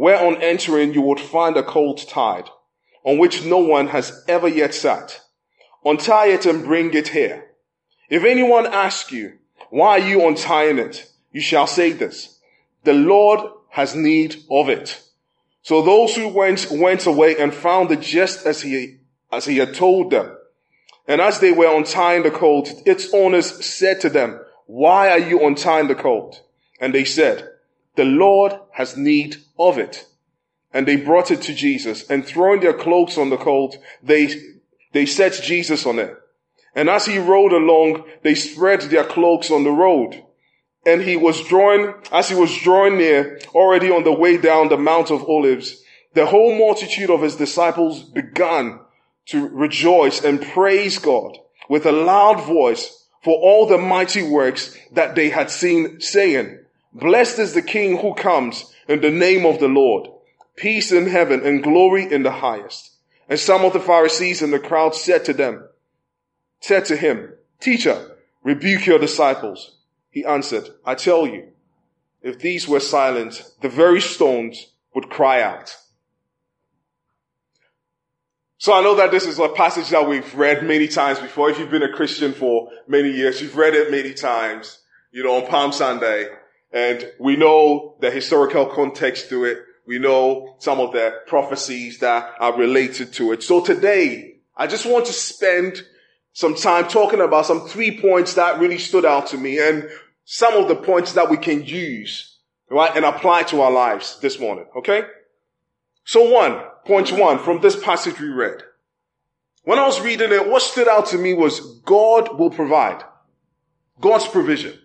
where 0.00 0.18
on 0.18 0.40
entering 0.40 0.94
you 0.94 1.02
would 1.02 1.20
find 1.20 1.58
a 1.58 1.62
colt 1.62 2.06
tied 2.08 2.48
on 3.04 3.18
which 3.18 3.44
no 3.44 3.58
one 3.58 3.88
has 3.88 4.24
ever 4.26 4.48
yet 4.48 4.72
sat. 4.72 5.20
Untie 5.84 6.28
it 6.28 6.46
and 6.46 6.64
bring 6.64 6.94
it 6.94 7.08
here. 7.08 7.50
If 8.08 8.24
anyone 8.24 8.66
asks 8.66 9.12
you, 9.12 9.34
why 9.68 10.00
are 10.00 10.08
you 10.08 10.26
untying 10.26 10.78
it? 10.78 11.06
You 11.32 11.42
shall 11.42 11.66
say 11.66 11.92
this. 11.92 12.38
The 12.84 12.94
Lord 12.94 13.40
has 13.68 13.94
need 13.94 14.36
of 14.50 14.70
it. 14.70 15.02
So 15.60 15.82
those 15.82 16.16
who 16.16 16.28
went, 16.28 16.68
went 16.70 17.04
away 17.04 17.36
and 17.36 17.52
found 17.52 17.90
it 17.90 18.00
just 18.00 18.46
as 18.46 18.62
he, 18.62 19.00
as 19.30 19.44
he 19.44 19.58
had 19.58 19.74
told 19.74 20.12
them. 20.12 20.34
And 21.08 21.20
as 21.20 21.40
they 21.40 21.52
were 21.52 21.76
untying 21.76 22.22
the 22.22 22.30
colt, 22.30 22.72
its 22.86 23.12
owners 23.12 23.62
said 23.66 24.00
to 24.00 24.08
them, 24.08 24.40
why 24.64 25.10
are 25.10 25.18
you 25.18 25.46
untying 25.46 25.88
the 25.88 25.94
colt? 25.94 26.42
And 26.80 26.94
they 26.94 27.04
said, 27.04 27.49
the 28.00 28.06
Lord 28.06 28.58
has 28.72 28.96
need 28.96 29.36
of 29.58 29.76
it. 29.76 30.06
And 30.72 30.88
they 30.88 30.96
brought 30.96 31.30
it 31.30 31.42
to 31.42 31.54
Jesus 31.54 32.08
and 32.08 32.24
throwing 32.24 32.60
their 32.60 32.72
cloaks 32.72 33.18
on 33.18 33.28
the 33.28 33.36
colt, 33.36 33.76
they, 34.02 34.40
they 34.94 35.04
set 35.04 35.34
Jesus 35.42 35.84
on 35.84 35.98
it. 35.98 36.16
And 36.74 36.88
as 36.88 37.04
he 37.04 37.18
rode 37.18 37.52
along, 37.52 38.04
they 38.22 38.34
spread 38.34 38.80
their 38.80 39.04
cloaks 39.04 39.50
on 39.50 39.64
the 39.64 39.70
road. 39.70 40.24
And 40.86 41.02
he 41.02 41.14
was 41.14 41.46
drawing, 41.46 41.92
as 42.10 42.30
he 42.30 42.34
was 42.34 42.56
drawing 42.56 42.96
near, 42.96 43.38
already 43.54 43.90
on 43.90 44.04
the 44.04 44.14
way 44.14 44.38
down 44.38 44.70
the 44.70 44.78
Mount 44.78 45.10
of 45.10 45.22
Olives, 45.24 45.82
the 46.14 46.24
whole 46.24 46.56
multitude 46.56 47.10
of 47.10 47.20
his 47.20 47.36
disciples 47.36 48.02
began 48.02 48.80
to 49.26 49.46
rejoice 49.46 50.24
and 50.24 50.40
praise 50.40 50.98
God 50.98 51.36
with 51.68 51.84
a 51.84 51.92
loud 51.92 52.42
voice 52.46 53.06
for 53.22 53.38
all 53.38 53.66
the 53.66 53.76
mighty 53.76 54.22
works 54.22 54.74
that 54.92 55.16
they 55.16 55.28
had 55.28 55.50
seen, 55.50 56.00
saying, 56.00 56.60
Blessed 56.92 57.38
is 57.38 57.54
the 57.54 57.62
King 57.62 57.98
who 57.98 58.14
comes 58.14 58.72
in 58.88 59.00
the 59.00 59.10
name 59.10 59.46
of 59.46 59.60
the 59.60 59.68
Lord. 59.68 60.08
Peace 60.56 60.92
in 60.92 61.06
heaven 61.06 61.46
and 61.46 61.62
glory 61.62 62.12
in 62.12 62.22
the 62.22 62.32
highest. 62.32 62.96
And 63.28 63.38
some 63.38 63.64
of 63.64 63.72
the 63.72 63.80
Pharisees 63.80 64.42
in 64.42 64.50
the 64.50 64.58
crowd 64.58 64.94
said 64.94 65.24
to 65.26 65.32
them, 65.32 65.68
said 66.60 66.84
to 66.86 66.96
him, 66.96 67.32
Teacher, 67.60 68.16
rebuke 68.42 68.86
your 68.86 68.98
disciples. 68.98 69.76
He 70.10 70.24
answered, 70.24 70.68
I 70.84 70.96
tell 70.96 71.26
you, 71.26 71.48
if 72.22 72.40
these 72.40 72.68
were 72.68 72.80
silent, 72.80 73.42
the 73.60 73.68
very 73.68 74.00
stones 74.00 74.72
would 74.94 75.08
cry 75.08 75.40
out. 75.40 75.76
So 78.58 78.74
I 78.74 78.82
know 78.82 78.96
that 78.96 79.10
this 79.10 79.26
is 79.26 79.38
a 79.38 79.48
passage 79.48 79.88
that 79.88 80.06
we've 80.06 80.34
read 80.34 80.64
many 80.64 80.86
times 80.86 81.18
before. 81.18 81.48
If 81.48 81.58
you've 81.58 81.70
been 81.70 81.82
a 81.82 81.92
Christian 81.92 82.34
for 82.34 82.68
many 82.86 83.10
years, 83.10 83.40
you've 83.40 83.56
read 83.56 83.74
it 83.74 83.90
many 83.90 84.12
times, 84.12 84.80
you 85.12 85.22
know, 85.22 85.36
on 85.36 85.46
Palm 85.48 85.72
Sunday. 85.72 86.28
And 86.72 87.10
we 87.18 87.36
know 87.36 87.96
the 88.00 88.10
historical 88.10 88.66
context 88.66 89.28
to 89.30 89.44
it. 89.44 89.58
We 89.86 89.98
know 89.98 90.54
some 90.58 90.78
of 90.78 90.92
the 90.92 91.20
prophecies 91.26 91.98
that 91.98 92.34
are 92.38 92.56
related 92.56 93.12
to 93.14 93.32
it. 93.32 93.42
So 93.42 93.64
today, 93.64 94.36
I 94.56 94.66
just 94.66 94.86
want 94.86 95.06
to 95.06 95.12
spend 95.12 95.82
some 96.32 96.54
time 96.54 96.86
talking 96.86 97.20
about 97.20 97.46
some 97.46 97.66
three 97.66 98.00
points 98.00 98.34
that 98.34 98.60
really 98.60 98.78
stood 98.78 99.04
out 99.04 99.26
to 99.28 99.38
me 99.38 99.58
and 99.58 99.88
some 100.24 100.54
of 100.54 100.68
the 100.68 100.76
points 100.76 101.14
that 101.14 101.28
we 101.28 101.36
can 101.36 101.64
use, 101.64 102.38
right, 102.70 102.94
and 102.94 103.04
apply 103.04 103.42
to 103.44 103.62
our 103.62 103.72
lives 103.72 104.20
this 104.20 104.38
morning. 104.38 104.66
Okay? 104.76 105.02
So 106.04 106.30
one, 106.30 106.62
point 106.84 107.10
one 107.10 107.38
from 107.38 107.60
this 107.60 107.82
passage 107.82 108.20
we 108.20 108.28
read. 108.28 108.62
When 109.64 109.78
I 109.78 109.86
was 109.86 110.00
reading 110.00 110.32
it, 110.32 110.48
what 110.48 110.62
stood 110.62 110.88
out 110.88 111.06
to 111.06 111.18
me 111.18 111.34
was 111.34 111.80
God 111.80 112.38
will 112.38 112.50
provide. 112.50 113.02
God's 114.00 114.26
provision. 114.26 114.78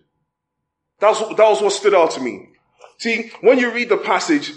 That 0.99 1.09
was, 1.09 1.19
that 1.19 1.49
was 1.49 1.61
what 1.61 1.73
stood 1.73 1.93
out 1.93 2.11
to 2.11 2.21
me. 2.21 2.49
See, 2.97 3.31
when 3.41 3.59
you 3.59 3.71
read 3.71 3.89
the 3.89 3.97
passage, 3.97 4.51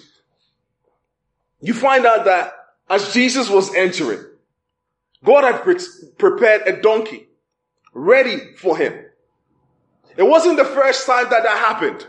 you 1.61 1.75
find 1.75 2.07
out 2.07 2.25
that 2.27 2.53
as 2.89 3.13
Jesus 3.13 3.51
was 3.51 3.75
entering, 3.75 4.25
God 5.25 5.45
had 5.45 5.63
pre- 5.63 5.81
prepared 6.17 6.63
a 6.67 6.81
donkey 6.81 7.29
ready 7.93 8.55
for 8.57 8.77
him. 8.77 9.05
It 10.17 10.23
wasn't 10.23 10.57
the 10.57 10.65
first 10.65 11.07
time 11.07 11.29
that 11.31 11.43
that 11.43 11.57
happened. 11.59 12.07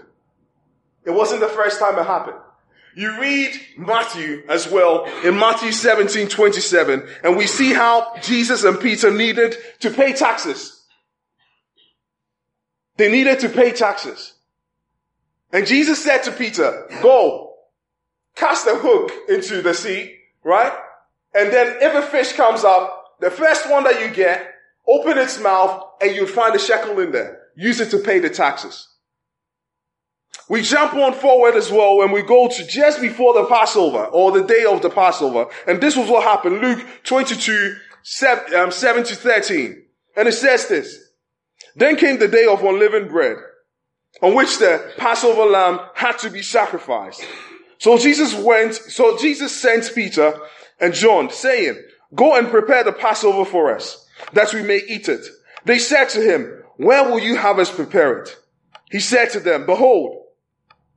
It 1.06 1.12
wasn't 1.12 1.42
the 1.42 1.48
first 1.48 1.80
time 1.80 1.98
it 1.98 2.06
happened. 2.06 2.38
You 2.96 3.20
read 3.20 3.54
Matthew 3.78 4.44
as 4.50 4.70
well 4.70 5.06
in 5.24 5.38
Matthew 5.38 5.72
17, 5.72 6.28
27, 6.28 7.08
and 7.24 7.38
we 7.38 7.48
see 7.48 7.72
how 7.72 8.16
Jesus 8.22 8.64
and 8.64 8.80
Peter 8.80 9.12
needed 9.12 9.56
to 9.80 9.92
pay 9.92 10.14
taxes. 10.14 10.79
They 13.00 13.10
needed 13.10 13.40
to 13.40 13.50
pay 13.50 13.72
taxes. 13.72 14.34
And 15.54 15.66
Jesus 15.66 16.04
said 16.04 16.22
to 16.24 16.34
Peter, 16.34 16.86
go, 17.02 17.54
cast 18.36 18.68
a 18.68 18.76
hook 18.76 19.14
into 19.30 19.62
the 19.62 19.74
sea, 19.74 20.18
right? 20.44 20.74
And 21.34 21.50
then 21.50 21.78
if 21.82 21.96
a 21.96 22.06
fish 22.06 22.34
comes 22.34 22.66
up, 22.66 23.16
the 23.22 23.32
first 23.32 23.72
one 23.72 23.86
that 23.86 24.02
you 24.02 24.14
get, 24.14 24.54
open 24.86 25.18
its 25.18 25.40
mouth 25.40 25.82
and 26.02 26.14
you'll 26.14 26.28
find 26.28 26.54
a 26.54 26.60
shekel 26.60 27.00
in 27.00 27.14
there. 27.14 27.40
Use 27.56 27.80
it 27.80 27.90
to 27.92 28.00
pay 28.00 28.20
the 28.20 28.30
taxes. 28.30 28.90
We 30.50 30.62
jump 30.62 30.94
on 30.96 31.14
forward 31.14 31.56
as 31.56 31.72
well 31.72 32.00
when 32.00 32.12
we 32.12 32.22
go 32.22 32.50
to 32.50 32.68
just 32.68 33.00
before 33.00 33.34
the 33.34 33.46
Passover 33.46 34.08
or 34.08 34.34
the 34.34 34.44
day 34.44 34.66
of 34.66 34.82
the 34.82 34.90
Passover. 34.90 35.46
And 35.66 35.80
this 35.80 35.96
was 35.96 36.10
what 36.10 36.26
happened. 36.26 36.60
Luke 36.60 36.86
22, 37.06 37.78
7, 38.04 38.56
um, 38.56 38.72
7 38.72 39.06
to 39.06 39.16
13. 39.16 39.84
And 40.18 40.28
it 40.28 40.34
says 40.34 40.68
this. 40.68 41.09
Then 41.76 41.96
came 41.96 42.20
the 42.20 42.28
day 42.28 42.46
of 42.46 42.64
unleavened 42.64 43.10
bread 43.10 43.38
on 44.22 44.36
which 44.36 44.58
the 44.58 44.94
Passover 44.98 45.46
lamb 45.46 45.80
had 45.94 46.18
to 46.20 46.30
be 46.30 46.42
sacrificed. 46.42 47.26
So 47.78 47.98
Jesus 47.98 48.34
went, 48.34 48.76
so 48.76 49.18
Jesus 49.18 49.56
sent 49.56 49.92
Peter 49.96 50.38
and 50.80 50.94
John 50.94 51.30
saying, 51.30 51.82
Go 52.16 52.36
and 52.36 52.50
prepare 52.50 52.84
the 52.84 52.92
Passover 52.92 53.46
for 53.46 53.74
us, 53.74 54.08
that 54.34 54.54
we 54.54 54.64
may 54.64 54.82
eat 54.88 55.08
it. 55.08 55.26
They 55.66 55.78
said 55.78 56.10
to 56.10 56.22
him, 56.22 56.64
Where 56.78 57.10
will 57.10 57.20
you 57.20 57.38
have 57.38 57.60
us 57.60 57.74
prepare 57.74 58.20
it? 58.20 58.36
He 58.90 59.00
said 59.00 59.30
to 59.32 59.40
them, 59.40 59.66
Behold, 59.66 60.26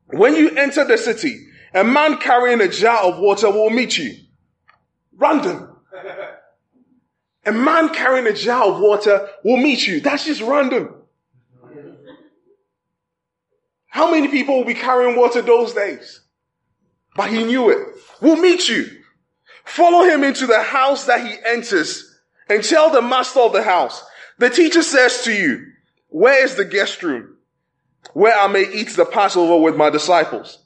when 0.07 0.35
you 0.35 0.51
enter 0.51 0.85
the 0.85 0.97
city, 0.97 1.47
a 1.75 1.85
man 1.85 2.19
carrying 2.19 2.61
a 2.61 2.69
jar 2.69 3.05
of 3.05 3.19
water 3.19 3.51
will 3.51 3.71
meet 3.71 3.99
you. 3.99 4.15
Random. 5.17 5.77
A 7.45 7.53
man 7.53 7.89
carrying 7.89 8.27
a 8.27 8.33
jar 8.33 8.65
of 8.65 8.81
water 8.81 9.29
will 9.45 9.57
meet 9.57 9.87
you. 9.87 10.01
That's 10.01 10.25
just 10.25 10.41
random. 10.41 10.95
How 13.87 14.11
many 14.11 14.29
people 14.29 14.57
will 14.57 14.65
be 14.65 14.75
carrying 14.75 15.19
water 15.19 15.43
those 15.43 15.75
days? 15.75 16.21
But 17.15 17.31
he 17.31 17.45
knew 17.45 17.71
it. 17.71 17.79
We'll 18.21 18.41
meet 18.41 18.69
you. 18.69 18.87
Follow 19.65 20.05
him 20.05 20.25
into 20.25 20.47
the 20.47 20.63
house 20.63 21.05
that 21.07 21.27
he 21.27 21.37
enters 21.45 22.21
and 22.49 22.65
tell 22.65 22.91
the 22.91 23.03
master 23.03 23.41
of 23.41 23.53
the 23.53 23.63
house, 23.63 24.03
the 24.39 24.51
teacher 24.51 24.83
says 24.83 25.23
to 25.25 25.33
you, 25.33 25.67
where 26.09 26.43
is 26.45 26.55
the 26.55 26.65
guest 26.65 27.03
room 27.03 27.37
where 28.13 28.37
I 28.37 28.47
may 28.49 28.71
eat 28.73 28.91
the 28.91 29.05
Passover 29.05 29.59
with 29.59 29.77
my 29.77 29.91
disciples? 29.91 30.59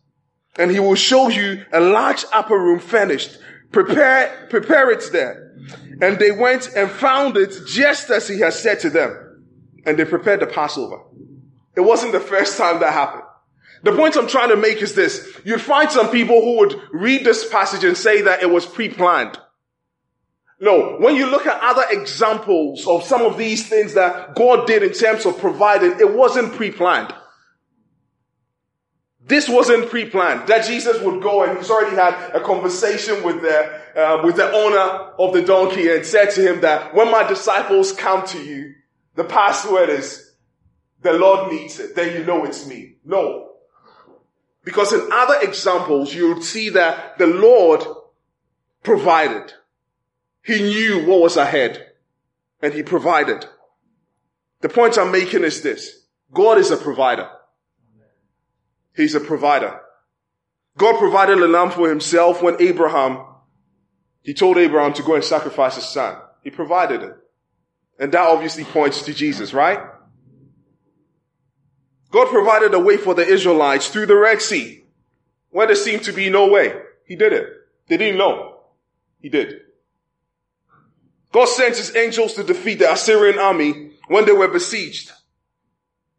And 0.58 0.70
he 0.70 0.80
will 0.80 0.94
show 0.94 1.28
you 1.28 1.64
a 1.72 1.80
large 1.80 2.24
upper 2.32 2.58
room 2.58 2.78
furnished. 2.78 3.38
Prepare, 3.72 4.46
prepare 4.50 4.90
it 4.90 5.04
there. 5.12 5.54
And 6.00 6.18
they 6.18 6.30
went 6.30 6.70
and 6.76 6.90
found 6.90 7.36
it 7.36 7.66
just 7.66 8.10
as 8.10 8.28
he 8.28 8.40
had 8.40 8.52
said 8.52 8.80
to 8.80 8.90
them. 8.90 9.44
And 9.84 9.98
they 9.98 10.04
prepared 10.04 10.40
the 10.40 10.46
Passover. 10.46 11.02
It 11.76 11.80
wasn't 11.80 12.12
the 12.12 12.20
first 12.20 12.58
time 12.58 12.80
that 12.80 12.92
happened. 12.92 13.22
The 13.82 13.92
point 13.92 14.16
I'm 14.16 14.26
trying 14.26 14.48
to 14.48 14.56
make 14.56 14.82
is 14.82 14.94
this. 14.94 15.40
You'd 15.44 15.60
find 15.60 15.90
some 15.90 16.10
people 16.10 16.40
who 16.40 16.58
would 16.58 16.80
read 16.92 17.24
this 17.24 17.48
passage 17.48 17.84
and 17.84 17.96
say 17.96 18.22
that 18.22 18.42
it 18.42 18.50
was 18.50 18.66
pre-planned. 18.66 19.38
No, 20.58 20.96
when 20.98 21.16
you 21.16 21.26
look 21.26 21.46
at 21.46 21.62
other 21.62 21.84
examples 21.90 22.86
of 22.86 23.04
some 23.04 23.22
of 23.22 23.36
these 23.36 23.68
things 23.68 23.92
that 23.94 24.34
God 24.34 24.66
did 24.66 24.82
in 24.82 24.92
terms 24.92 25.26
of 25.26 25.38
providing, 25.38 26.00
it 26.00 26.14
wasn't 26.14 26.54
pre-planned. 26.54 27.14
This 29.26 29.48
wasn't 29.48 29.90
pre-planned. 29.90 30.46
That 30.46 30.66
Jesus 30.66 31.00
would 31.02 31.20
go 31.20 31.42
and 31.42 31.58
he's 31.58 31.68
already 31.68 31.96
had 31.96 32.30
a 32.32 32.40
conversation 32.40 33.24
with 33.24 33.42
the, 33.42 33.80
uh, 33.96 34.22
with 34.24 34.36
the 34.36 34.50
owner 34.52 35.12
of 35.18 35.34
the 35.34 35.42
donkey 35.42 35.90
and 35.90 36.06
said 36.06 36.30
to 36.32 36.42
him 36.42 36.60
that 36.60 36.94
when 36.94 37.10
my 37.10 37.26
disciples 37.26 37.90
come 37.90 38.24
to 38.28 38.42
you, 38.42 38.74
the 39.16 39.24
password 39.24 39.88
is, 39.88 40.32
the 41.02 41.12
Lord 41.12 41.50
needs 41.50 41.80
it. 41.80 41.96
Then 41.96 42.16
you 42.16 42.24
know 42.24 42.44
it's 42.44 42.66
me. 42.66 42.96
No. 43.04 43.50
Because 44.64 44.92
in 44.92 45.08
other 45.12 45.40
examples, 45.42 46.14
you'll 46.14 46.42
see 46.42 46.70
that 46.70 47.18
the 47.18 47.26
Lord 47.26 47.84
provided. 48.84 49.52
He 50.44 50.62
knew 50.62 51.04
what 51.04 51.20
was 51.20 51.36
ahead 51.36 51.84
and 52.62 52.72
he 52.72 52.84
provided. 52.84 53.44
The 54.60 54.68
point 54.68 54.98
I'm 54.98 55.10
making 55.10 55.42
is 55.42 55.62
this. 55.62 56.04
God 56.32 56.58
is 56.58 56.70
a 56.70 56.76
provider. 56.76 57.28
He's 58.96 59.14
a 59.14 59.20
provider. 59.20 59.80
God 60.78 60.98
provided 60.98 61.38
a 61.38 61.46
lamb 61.46 61.70
for 61.70 61.88
himself 61.88 62.42
when 62.42 62.56
Abraham, 62.60 63.24
he 64.22 64.34
told 64.34 64.58
Abraham 64.58 64.92
to 64.94 65.02
go 65.02 65.14
and 65.14 65.24
sacrifice 65.24 65.76
his 65.76 65.84
son. 65.84 66.16
He 66.42 66.50
provided 66.50 67.02
it. 67.02 67.16
And 67.98 68.12
that 68.12 68.26
obviously 68.26 68.64
points 68.64 69.02
to 69.02 69.14
Jesus, 69.14 69.54
right? 69.54 69.80
God 72.10 72.28
provided 72.28 72.74
a 72.74 72.80
way 72.80 72.96
for 72.96 73.14
the 73.14 73.26
Israelites 73.26 73.88
through 73.88 74.06
the 74.06 74.16
Red 74.16 74.42
Sea 74.42 74.84
where 75.50 75.66
there 75.66 75.76
seemed 75.76 76.04
to 76.04 76.12
be 76.12 76.28
no 76.28 76.48
way. 76.48 76.74
He 77.06 77.16
did 77.16 77.32
it. 77.32 77.48
They 77.88 77.96
didn't 77.96 78.18
know. 78.18 78.60
He 79.20 79.28
did. 79.28 79.60
God 81.32 81.48
sent 81.48 81.76
his 81.76 81.96
angels 81.96 82.34
to 82.34 82.44
defeat 82.44 82.78
the 82.78 82.92
Assyrian 82.92 83.38
army 83.38 83.92
when 84.08 84.26
they 84.26 84.32
were 84.32 84.48
besieged. 84.48 85.12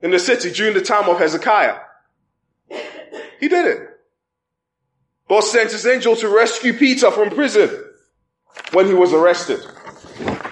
in 0.01 0.11
the 0.11 0.19
city 0.19 0.51
during 0.51 0.73
the 0.73 0.81
time 0.81 1.09
of 1.09 1.17
Hezekiah. 1.17 1.77
He 3.39 3.47
did 3.47 3.65
it. 3.65 3.89
God 5.29 5.41
sent 5.41 5.71
his 5.71 5.85
angel 5.85 6.15
to 6.15 6.29
rescue 6.29 6.73
Peter 6.73 7.11
from 7.11 7.29
prison 7.29 7.69
when 8.71 8.87
he 8.87 8.93
was 8.93 9.13
arrested. 9.13 9.59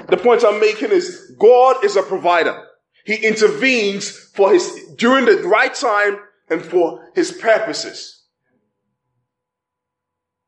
The 0.09 0.17
point 0.17 0.43
I'm 0.45 0.59
making 0.59 0.91
is 0.91 1.33
God 1.39 1.83
is 1.83 1.95
a 1.95 2.03
provider. 2.03 2.61
He 3.05 3.15
intervenes 3.15 4.09
for 4.09 4.51
his, 4.51 4.69
during 4.95 5.25
the 5.25 5.47
right 5.47 5.73
time 5.73 6.19
and 6.49 6.61
for 6.61 7.09
his 7.15 7.31
purposes. 7.31 8.23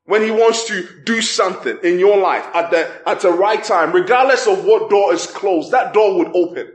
When 0.05 0.21
he 0.21 0.31
wants 0.31 0.65
to 0.67 0.87
do 1.03 1.21
something 1.21 1.79
in 1.83 1.99
your 1.99 2.17
life 2.17 2.45
at 2.53 2.71
the, 2.71 2.89
at 3.07 3.21
the 3.21 3.31
right 3.31 3.63
time, 3.63 3.91
regardless 3.91 4.47
of 4.47 4.63
what 4.63 4.89
door 4.89 5.13
is 5.13 5.27
closed, 5.27 5.71
that 5.71 5.93
door 5.93 6.17
would 6.17 6.35
open. 6.35 6.71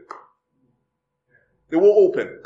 It 1.71 1.77
will 1.77 1.99
open. 1.99 2.42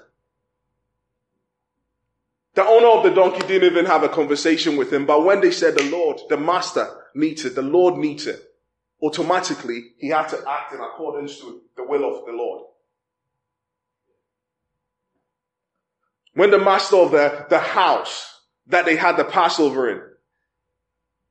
The 2.57 2.67
owner 2.67 2.89
of 2.89 3.05
the 3.05 3.11
donkey 3.11 3.47
didn't 3.47 3.71
even 3.71 3.85
have 3.85 4.03
a 4.03 4.09
conversation 4.09 4.79
with 4.79 4.91
him, 4.91 5.05
but 5.05 5.25
when 5.25 5.43
they 5.43 5.51
said 5.51 5.77
the 5.77 5.91
Lord, 5.91 6.19
the 6.31 6.39
master 6.39 6.89
needs 7.15 7.45
it, 7.45 7.55
the 7.55 7.61
Lord 7.61 7.99
needs 7.99 8.27
it, 8.27 8.43
automatically 9.03 9.93
he 9.99 10.09
had 10.09 10.29
to 10.29 10.43
act 10.49 10.73
in 10.73 10.81
accordance 10.81 11.39
to 11.41 11.61
the 11.77 11.85
will 11.85 12.05
of 12.05 12.25
the 12.25 12.33
Lord. 12.33 12.65
When 16.33 16.51
the 16.51 16.59
master 16.59 16.97
of 16.97 17.11
the, 17.11 17.47
the 17.51 17.59
house 17.59 18.41
that 18.69 18.87
they 18.87 18.97
had 18.97 19.19
the 19.19 19.25
Passover 19.25 19.91
in 19.91 20.01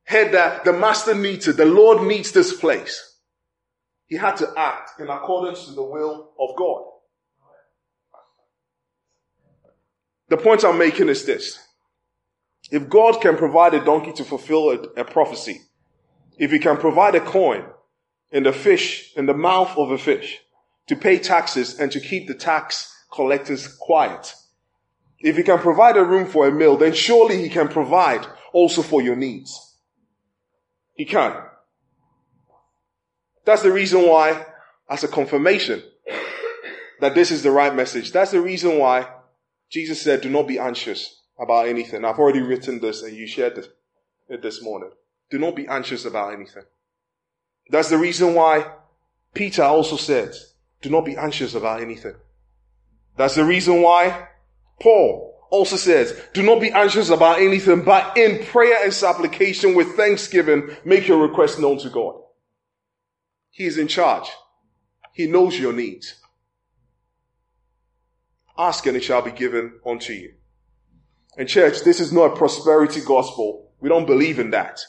heard 0.04 0.32
that 0.32 0.64
the 0.64 0.72
master 0.72 1.14
needs 1.14 1.48
it, 1.48 1.56
the 1.56 1.64
Lord 1.64 2.06
needs 2.06 2.30
this 2.30 2.56
place, 2.56 3.18
he 4.06 4.14
had 4.16 4.36
to 4.36 4.52
act 4.56 5.00
in 5.00 5.08
accordance 5.08 5.64
to 5.64 5.72
the 5.72 5.82
will 5.82 6.30
of 6.38 6.54
God. 6.56 6.84
The 10.28 10.36
point 10.36 10.64
I'm 10.64 10.78
making 10.78 11.08
is 11.08 11.24
this. 11.24 11.58
If 12.70 12.88
God 12.88 13.20
can 13.20 13.36
provide 13.36 13.74
a 13.74 13.84
donkey 13.84 14.12
to 14.14 14.24
fulfill 14.24 14.70
a, 14.70 15.00
a 15.00 15.04
prophecy, 15.04 15.60
if 16.38 16.50
he 16.50 16.58
can 16.58 16.76
provide 16.76 17.14
a 17.14 17.20
coin 17.20 17.64
in 18.32 18.42
the 18.42 18.52
fish, 18.52 19.12
in 19.16 19.26
the 19.26 19.34
mouth 19.34 19.76
of 19.76 19.90
a 19.90 19.98
fish, 19.98 20.40
to 20.88 20.96
pay 20.96 21.18
taxes 21.18 21.78
and 21.78 21.92
to 21.92 22.00
keep 22.00 22.26
the 22.26 22.34
tax 22.34 22.92
collectors 23.12 23.68
quiet, 23.68 24.34
if 25.20 25.36
he 25.36 25.42
can 25.42 25.58
provide 25.58 25.96
a 25.96 26.04
room 26.04 26.26
for 26.26 26.46
a 26.46 26.52
meal, 26.52 26.76
then 26.76 26.92
surely 26.92 27.40
he 27.40 27.48
can 27.48 27.68
provide 27.68 28.26
also 28.52 28.82
for 28.82 29.00
your 29.00 29.16
needs. 29.16 29.76
He 30.94 31.04
can. 31.04 31.36
That's 33.44 33.62
the 33.62 33.72
reason 33.72 34.02
why, 34.02 34.44
as 34.90 35.04
a 35.04 35.08
confirmation, 35.08 35.82
that 37.00 37.14
this 37.14 37.30
is 37.30 37.42
the 37.42 37.50
right 37.50 37.74
message. 37.74 38.12
That's 38.12 38.32
the 38.32 38.40
reason 38.40 38.78
why 38.78 39.08
Jesus 39.70 40.00
said, 40.00 40.20
do 40.20 40.30
not 40.30 40.46
be 40.46 40.58
anxious 40.58 41.22
about 41.38 41.68
anything. 41.68 42.04
I've 42.04 42.18
already 42.18 42.40
written 42.40 42.80
this 42.80 43.02
and 43.02 43.16
you 43.16 43.26
shared 43.26 43.58
it 44.28 44.42
this 44.42 44.62
morning. 44.62 44.90
Do 45.30 45.38
not 45.38 45.56
be 45.56 45.66
anxious 45.66 46.04
about 46.04 46.32
anything. 46.32 46.64
That's 47.68 47.90
the 47.90 47.98
reason 47.98 48.34
why 48.34 48.70
Peter 49.34 49.64
also 49.64 49.96
said, 49.96 50.34
do 50.82 50.90
not 50.90 51.04
be 51.04 51.16
anxious 51.16 51.54
about 51.54 51.82
anything. 51.82 52.14
That's 53.16 53.34
the 53.34 53.44
reason 53.44 53.82
why 53.82 54.28
Paul 54.80 55.34
also 55.50 55.76
says, 55.76 56.20
do 56.32 56.42
not 56.42 56.60
be 56.60 56.70
anxious 56.70 57.10
about 57.10 57.40
anything, 57.40 57.82
but 57.82 58.16
in 58.16 58.44
prayer 58.44 58.84
and 58.84 58.92
supplication 58.92 59.74
with 59.74 59.96
thanksgiving, 59.96 60.70
make 60.84 61.08
your 61.08 61.26
request 61.26 61.58
known 61.58 61.78
to 61.78 61.88
God. 61.88 62.20
He 63.50 63.64
is 63.64 63.78
in 63.78 63.88
charge. 63.88 64.28
He 65.12 65.26
knows 65.26 65.58
your 65.58 65.72
needs. 65.72 66.14
Ask 68.58 68.86
and 68.86 68.96
it 68.96 69.04
shall 69.04 69.22
be 69.22 69.30
given 69.30 69.74
unto 69.84 70.12
you. 70.12 70.34
And 71.36 71.48
church, 71.48 71.82
this 71.82 72.00
is 72.00 72.12
not 72.12 72.32
a 72.32 72.36
prosperity 72.36 73.00
gospel. 73.00 73.70
We 73.80 73.88
don't 73.88 74.06
believe 74.06 74.38
in 74.38 74.50
that. 74.50 74.80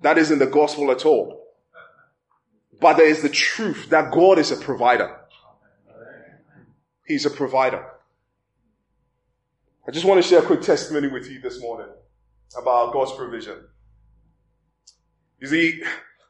That 0.00 0.18
isn't 0.18 0.38
the 0.38 0.46
gospel 0.46 0.90
at 0.90 1.04
all. 1.04 1.46
But 2.80 2.96
there 2.96 3.08
is 3.08 3.22
the 3.22 3.28
truth 3.28 3.88
that 3.90 4.12
God 4.12 4.38
is 4.38 4.50
a 4.50 4.56
provider. 4.56 5.14
He's 7.06 7.26
a 7.26 7.30
provider. 7.30 7.84
I 9.86 9.92
just 9.92 10.04
want 10.04 10.22
to 10.22 10.28
share 10.28 10.40
a 10.40 10.46
quick 10.46 10.62
testimony 10.62 11.08
with 11.08 11.30
you 11.30 11.40
this 11.40 11.60
morning 11.60 11.88
about 12.58 12.92
God's 12.92 13.12
provision. 13.12 13.66
You 15.40 15.46
see, 15.46 15.82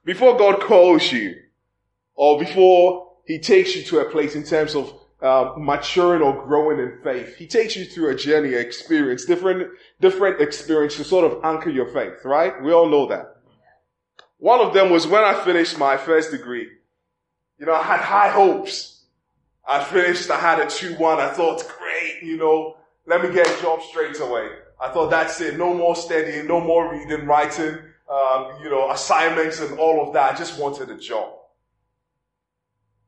before 0.05 0.37
God 0.37 0.61
calls 0.61 1.11
you, 1.11 1.37
or 2.15 2.39
before 2.39 3.13
He 3.25 3.39
takes 3.39 3.75
you 3.75 3.83
to 3.85 4.01
a 4.01 4.11
place 4.11 4.35
in 4.35 4.45
terms 4.45 4.75
of 4.75 4.93
uh, 5.23 5.55
maturing 5.57 6.23
or 6.23 6.45
growing 6.47 6.79
in 6.79 6.99
faith, 7.03 7.37
He 7.37 7.47
takes 7.47 7.77
you 7.77 7.85
through 7.85 8.11
a 8.11 8.15
journey, 8.15 8.55
experience, 8.55 9.25
different, 9.25 9.71
different 10.01 10.41
experience 10.41 10.97
to 10.97 11.05
sort 11.05 11.31
of 11.31 11.45
anchor 11.45 11.71
your 11.71 11.87
faith, 11.87 12.25
right? 12.25 12.63
We 12.63 12.73
all 12.73 12.89
know 12.89 13.07
that. 13.07 13.37
One 14.39 14.61
of 14.61 14.75
them 14.75 14.91
was 14.91 15.07
when 15.07 15.25
I 15.25 15.35
finished 15.45 15.79
my 15.79 15.97
first 15.97 16.31
degree. 16.31 16.69
You 17.59 17.67
know, 17.67 17.75
I 17.75 17.83
had 17.83 18.01
high 18.01 18.29
hopes. 18.29 19.05
I 19.67 19.83
finished, 19.83 20.31
I 20.31 20.39
had 20.39 20.61
a 20.61 20.67
2-1. 20.67 21.19
I 21.19 21.33
thought, 21.33 21.67
great, 21.79 22.23
you 22.23 22.37
know, 22.37 22.77
let 23.07 23.23
me 23.23 23.33
get 23.33 23.49
a 23.49 23.63
job 23.63 23.81
straight 23.83 24.21
away. 24.21 24.49
I 24.81 24.91
thought 24.91 25.11
that's 25.11 25.41
it. 25.41 25.57
No 25.57 25.73
more 25.73 25.97
studying, 25.97 26.47
no 26.47 26.61
more 26.61 26.93
reading, 26.93 27.27
writing, 27.27 27.79
um, 28.11 28.59
you 28.63 28.69
know, 28.69 28.91
assignments 28.91 29.61
and 29.61 29.79
all 29.79 30.07
of 30.07 30.13
that. 30.13 30.35
I 30.35 30.37
just 30.37 30.61
wanted 30.61 30.91
a 30.91 30.99
job. 30.99 31.36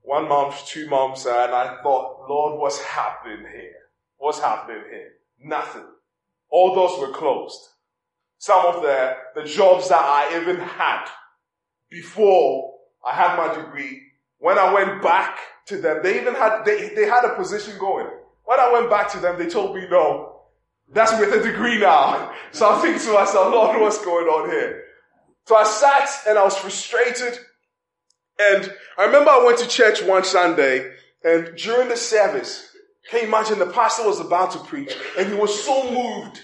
One 0.08 0.26
month, 0.26 0.64
two 0.66 0.88
months, 0.88 1.26
and 1.26 1.52
I 1.52 1.82
thought, 1.82 2.30
Lord, 2.30 2.58
what's 2.58 2.80
happening 2.80 3.40
here? 3.40 3.74
What's 4.16 4.40
happening 4.40 4.82
here? 4.90 5.10
Nothing. 5.38 5.84
All 6.48 6.74
doors 6.74 6.98
were 6.98 7.12
closed. 7.12 7.60
Some 8.38 8.64
of 8.64 8.80
the, 8.80 9.16
the 9.34 9.44
jobs 9.44 9.90
that 9.90 10.00
I 10.02 10.40
even 10.40 10.56
had 10.56 11.04
before 11.90 12.72
I 13.06 13.14
had 13.14 13.36
my 13.36 13.54
degree, 13.54 14.00
when 14.38 14.58
I 14.58 14.72
went 14.72 15.02
back 15.02 15.40
to 15.66 15.76
them, 15.76 16.00
they 16.02 16.18
even 16.18 16.32
had, 16.32 16.64
they, 16.64 16.88
they 16.94 17.04
had 17.04 17.26
a 17.26 17.34
position 17.34 17.74
going. 17.78 18.06
When 18.46 18.58
I 18.58 18.72
went 18.72 18.88
back 18.88 19.12
to 19.12 19.18
them, 19.18 19.38
they 19.38 19.46
told 19.46 19.76
me, 19.76 19.86
no, 19.90 20.40
that's 20.90 21.12
with 21.20 21.34
a 21.34 21.42
degree 21.42 21.78
now. 21.78 22.32
So 22.52 22.66
I'm 22.66 22.80
thinking 22.80 23.02
to 23.02 23.12
myself, 23.12 23.52
Lord, 23.52 23.78
what's 23.78 24.02
going 24.02 24.26
on 24.26 24.48
here? 24.48 24.84
So 25.44 25.54
I 25.54 25.64
sat 25.64 26.08
and 26.26 26.38
I 26.38 26.44
was 26.44 26.56
frustrated. 26.56 27.38
And 28.38 28.72
I 28.96 29.05
remember 29.05 29.31
I 29.31 29.44
went 29.44 29.59
to 29.59 29.68
church 29.68 30.03
one 30.03 30.24
Sunday 30.24 30.92
and 31.24 31.57
during 31.57 31.88
the 31.88 31.96
service, 31.96 32.70
can 33.11 33.22
you 33.22 33.29
imagine 33.29 33.59
the 33.59 33.66
pastor 33.66 34.07
was 34.07 34.20
about 34.20 34.53
to 34.53 34.59
preach 34.61 34.94
and 35.18 35.29
he 35.29 35.35
was 35.35 35.62
so 35.64 35.90
moved 35.90 36.40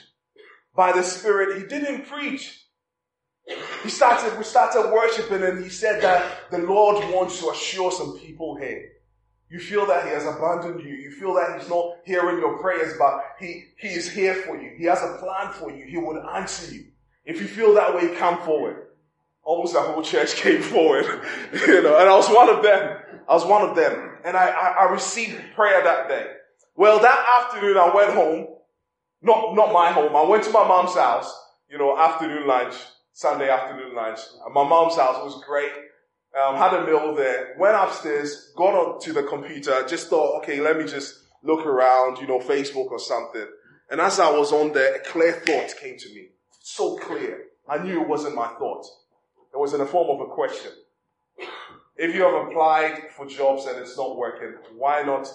by 0.75 0.93
the 0.93 1.03
Spirit, 1.03 1.59
he 1.59 1.67
didn't 1.67 2.07
preach. 2.07 2.61
He 3.83 3.91
started, 3.91 4.37
we 4.39 4.45
started 4.45 4.91
worshiping 4.91 5.43
and 5.43 5.63
he 5.63 5.71
said 5.71 6.03
that 6.03 6.51
the 6.51 6.59
Lord 6.59 6.97
wants 7.15 7.39
to 7.41 7.51
assure 7.51 7.93
some 7.93 8.19
people 8.19 8.57
here 8.57 8.91
you 9.55 9.61
feel 9.61 9.87
that 9.87 10.05
He 10.05 10.11
has 10.11 10.25
abandoned 10.25 10.83
you. 10.83 10.95
You 10.95 11.13
feel 11.13 11.35
that 11.35 11.61
He's 11.61 11.69
not 11.69 11.99
hearing 12.05 12.39
your 12.39 12.59
prayers, 12.59 12.95
but 12.99 13.23
He, 13.39 13.67
he 13.77 13.89
is 13.89 14.11
here 14.11 14.35
for 14.35 14.61
you. 14.61 14.73
He 14.77 14.85
has 14.87 15.01
a 15.01 15.17
plan 15.19 15.53
for 15.53 15.71
you. 15.71 15.85
He 15.85 15.97
would 15.97 16.21
answer 16.35 16.75
you. 16.75 16.87
If 17.25 17.41
you 17.41 17.47
feel 17.47 17.73
that 17.75 17.95
way, 17.95 18.17
come 18.17 18.41
forward. 18.43 18.89
Almost 19.45 19.75
the 19.75 19.81
whole 19.81 20.03
church 20.03 20.35
came 20.37 20.63
forward, 20.63 21.05
you 21.53 21.83
know, 21.83 21.99
and 21.99 22.09
I 22.09 22.17
was 22.17 22.29
one 22.29 22.49
of 22.49 22.63
them. 22.63 22.99
I 23.29 23.35
was 23.35 23.45
one 23.45 23.69
of 23.69 23.77
them. 23.77 24.19
And 24.25 24.37
I, 24.37 24.47
I, 24.47 24.69
I 24.81 24.93
received 24.93 25.41
prayer 25.55 25.83
that 25.83 26.09
day. 26.09 26.27
Well, 26.77 26.99
that 27.01 27.43
afternoon 27.43 27.77
I 27.77 27.95
went 27.95 28.13
home. 28.13 28.47
Not, 29.23 29.55
not 29.55 29.73
my 29.73 29.91
home. 29.91 30.15
I 30.17 30.23
went 30.23 30.45
to 30.45 30.51
my 30.51 30.67
mom's 30.67 30.95
house, 30.95 31.33
you 31.71 31.79
know, 31.79 31.97
afternoon 31.97 32.47
lunch, 32.47 32.75
Sunday 33.13 33.49
afternoon 33.49 33.95
lunch. 33.95 34.19
My 34.53 34.69
mom's 34.69 34.97
house 34.97 35.17
was 35.23 35.43
great 35.47 35.73
um, 36.35 36.57
had 36.57 36.75
a 36.75 36.85
meal 36.85 37.15
there, 37.15 37.55
went 37.59 37.77
upstairs, 37.77 38.53
got 38.57 38.75
onto 38.75 39.13
the 39.13 39.23
computer, 39.23 39.87
just 39.87 40.09
thought, 40.09 40.39
okay, 40.39 40.61
let 40.61 40.77
me 40.77 40.85
just 40.85 41.21
look 41.43 41.65
around, 41.65 42.19
you 42.19 42.27
know, 42.27 42.41
Facebook 42.41 42.91
or 42.91 42.99
something. 42.99 43.47
And 43.91 44.01
as 44.01 44.19
I 44.19 44.31
was 44.31 44.53
on 44.53 44.73
there, 44.73 44.97
a 44.97 44.99
clear 45.01 45.33
thought 45.33 45.75
came 45.81 45.97
to 45.97 46.09
me. 46.09 46.31
So 46.61 46.97
clear. 46.97 47.45
I 47.69 47.79
knew 47.79 48.01
it 48.01 48.09
wasn't 48.09 48.35
my 48.35 48.49
thought. 48.59 48.85
It 49.55 49.59
was 49.59 49.73
in 49.73 49.79
the 49.79 49.87
form 49.87 50.11
of 50.11 50.29
a 50.29 50.31
question. 50.33 50.73
If 51.97 52.13
you 52.13 52.23
have 52.23 52.49
applied 52.49 53.11
for 53.17 53.25
jobs 53.25 53.67
and 53.67 53.79
it's 53.79 53.97
not 53.97 54.17
working, 54.17 54.55
why 54.77 55.03
not, 55.03 55.29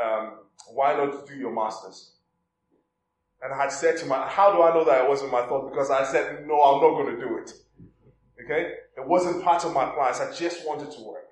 um, 0.00 0.40
why 0.74 0.94
not 0.94 1.26
do 1.26 1.34
your 1.34 1.54
master's? 1.54 2.12
And 3.42 3.54
I 3.54 3.56
had 3.56 3.72
said 3.72 3.96
to 3.98 4.06
my, 4.06 4.28
how 4.28 4.52
do 4.52 4.62
I 4.62 4.74
know 4.74 4.84
that 4.84 5.04
it 5.04 5.08
wasn't 5.08 5.32
my 5.32 5.46
thought? 5.46 5.70
Because 5.70 5.90
I 5.90 6.04
said, 6.04 6.46
no, 6.46 6.60
I'm 6.60 6.82
not 6.82 7.02
going 7.02 7.16
to 7.16 7.20
do 7.20 7.38
it. 7.38 7.54
Okay? 8.44 8.74
It 8.98 9.06
wasn't 9.06 9.42
part 9.42 9.64
of 9.64 9.72
my 9.72 9.86
plans. 9.86 10.20
I 10.20 10.30
just 10.34 10.66
wanted 10.66 10.90
to 10.92 11.02
work. 11.02 11.24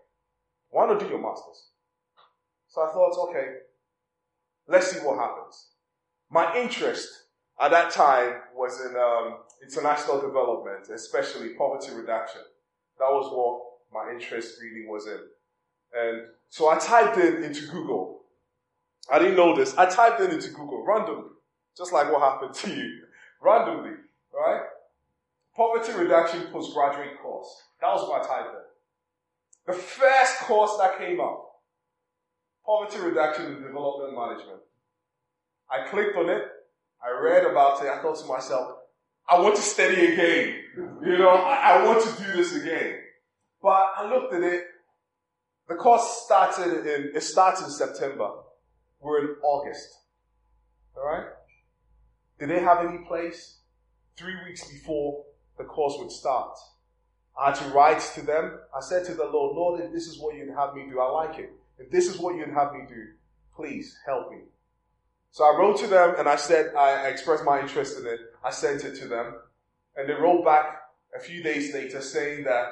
Why 0.70 0.86
not 0.86 1.00
do 1.00 1.06
your 1.08 1.20
master's? 1.20 1.68
So 2.68 2.82
I 2.82 2.90
thought, 2.90 3.28
okay, 3.28 3.48
let's 4.66 4.90
see 4.90 5.00
what 5.00 5.18
happens. 5.18 5.72
My 6.30 6.56
interest 6.56 7.08
at 7.60 7.70
that 7.70 7.90
time 7.90 8.36
was 8.54 8.80
in 8.80 8.96
um, 8.96 9.38
international 9.62 10.20
development, 10.20 10.88
especially 10.94 11.50
poverty 11.50 11.92
reduction. 11.94 12.42
That 12.98 13.10
was 13.10 13.30
what 13.32 13.68
my 13.92 14.12
interest 14.12 14.60
really 14.62 14.86
was 14.86 15.06
in. 15.06 15.20
And 15.96 16.22
so 16.50 16.68
I 16.68 16.78
typed 16.78 17.16
in 17.18 17.42
into 17.42 17.66
Google, 17.66 18.18
I 19.10 19.18
didn't 19.18 19.36
know 19.36 19.56
this. 19.56 19.76
I 19.76 19.86
typed 19.86 20.20
it 20.20 20.32
into 20.32 20.50
Google 20.50 20.84
randomly, 20.86 21.30
just 21.76 21.92
like 21.92 22.12
what 22.12 22.20
happened 22.20 22.54
to 22.54 22.70
you. 22.74 23.04
Randomly, 23.40 23.92
right? 24.34 24.62
Poverty 25.54 25.92
reduction 25.92 26.42
postgraduate 26.52 27.20
course. 27.22 27.62
That 27.80 27.86
was 27.92 28.08
what 28.08 28.22
I 28.22 28.26
typed 28.26 28.54
in. 28.54 29.72
The 29.72 29.72
first 29.74 30.38
course 30.40 30.76
that 30.80 30.98
came 30.98 31.20
up. 31.20 31.60
Poverty 32.66 32.98
reduction 32.98 33.46
and 33.46 33.62
development 33.62 34.14
management. 34.14 34.60
I 35.70 35.88
clicked 35.88 36.16
on 36.16 36.28
it. 36.28 36.42
I 37.00 37.10
read 37.22 37.44
about 37.44 37.80
it. 37.84 37.88
I 37.88 38.02
thought 38.02 38.18
to 38.18 38.26
myself, 38.26 38.77
I 39.28 39.40
want 39.40 39.56
to 39.56 39.62
study 39.62 40.12
again. 40.12 40.56
You 41.04 41.18
know, 41.18 41.30
I, 41.30 41.74
I 41.74 41.84
want 41.84 42.02
to 42.02 42.22
do 42.22 42.32
this 42.32 42.56
again. 42.56 42.94
But 43.62 43.92
I 43.96 44.08
looked 44.08 44.32
at 44.32 44.42
it. 44.42 44.64
The 45.68 45.74
course 45.74 46.22
started 46.24 46.86
in, 46.86 47.12
it 47.14 47.22
starts 47.22 47.60
in 47.60 47.68
September. 47.68 48.30
We're 49.00 49.20
in 49.20 49.36
August. 49.42 49.88
Alright? 50.96 51.26
Did 52.38 52.50
they 52.50 52.60
have 52.60 52.86
any 52.86 53.04
place? 53.06 53.58
Three 54.16 54.34
weeks 54.46 54.66
before 54.66 55.24
the 55.58 55.64
course 55.64 55.96
would 55.98 56.10
start. 56.10 56.56
I 57.38 57.50
had 57.50 57.56
to 57.56 57.68
write 57.68 58.00
to 58.14 58.22
them. 58.22 58.58
I 58.74 58.80
said 58.80 59.04
to 59.06 59.14
the 59.14 59.24
Lord, 59.24 59.56
Lord, 59.56 59.80
if 59.80 59.92
this 59.92 60.06
is 60.06 60.18
what 60.18 60.34
you'd 60.36 60.54
have 60.54 60.74
me 60.74 60.86
do, 60.88 61.00
I 61.00 61.10
like 61.10 61.38
it. 61.38 61.52
If 61.78 61.90
this 61.90 62.08
is 62.08 62.18
what 62.18 62.34
you'd 62.34 62.48
have 62.48 62.72
me 62.72 62.80
do, 62.88 63.08
please 63.54 63.96
help 64.06 64.30
me. 64.30 64.38
So 65.30 65.44
I 65.44 65.56
wrote 65.58 65.78
to 65.80 65.86
them 65.86 66.14
and 66.18 66.28
I 66.28 66.36
said, 66.36 66.74
I 66.74 67.08
expressed 67.08 67.44
my 67.44 67.60
interest 67.60 67.98
in 67.98 68.06
it. 68.06 68.20
I 68.44 68.50
sent 68.50 68.84
it 68.84 68.96
to 69.00 69.08
them. 69.08 69.34
And 69.96 70.08
they 70.08 70.14
wrote 70.14 70.44
back 70.44 70.80
a 71.16 71.20
few 71.20 71.42
days 71.42 71.74
later 71.74 72.00
saying 72.00 72.44
that, 72.44 72.66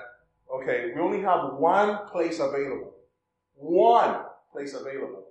okay, 0.52 0.92
we 0.94 1.00
only 1.00 1.20
have 1.22 1.54
one 1.54 2.06
place 2.08 2.38
available. 2.40 2.94
One 3.54 4.22
place 4.52 4.74
available. 4.74 5.24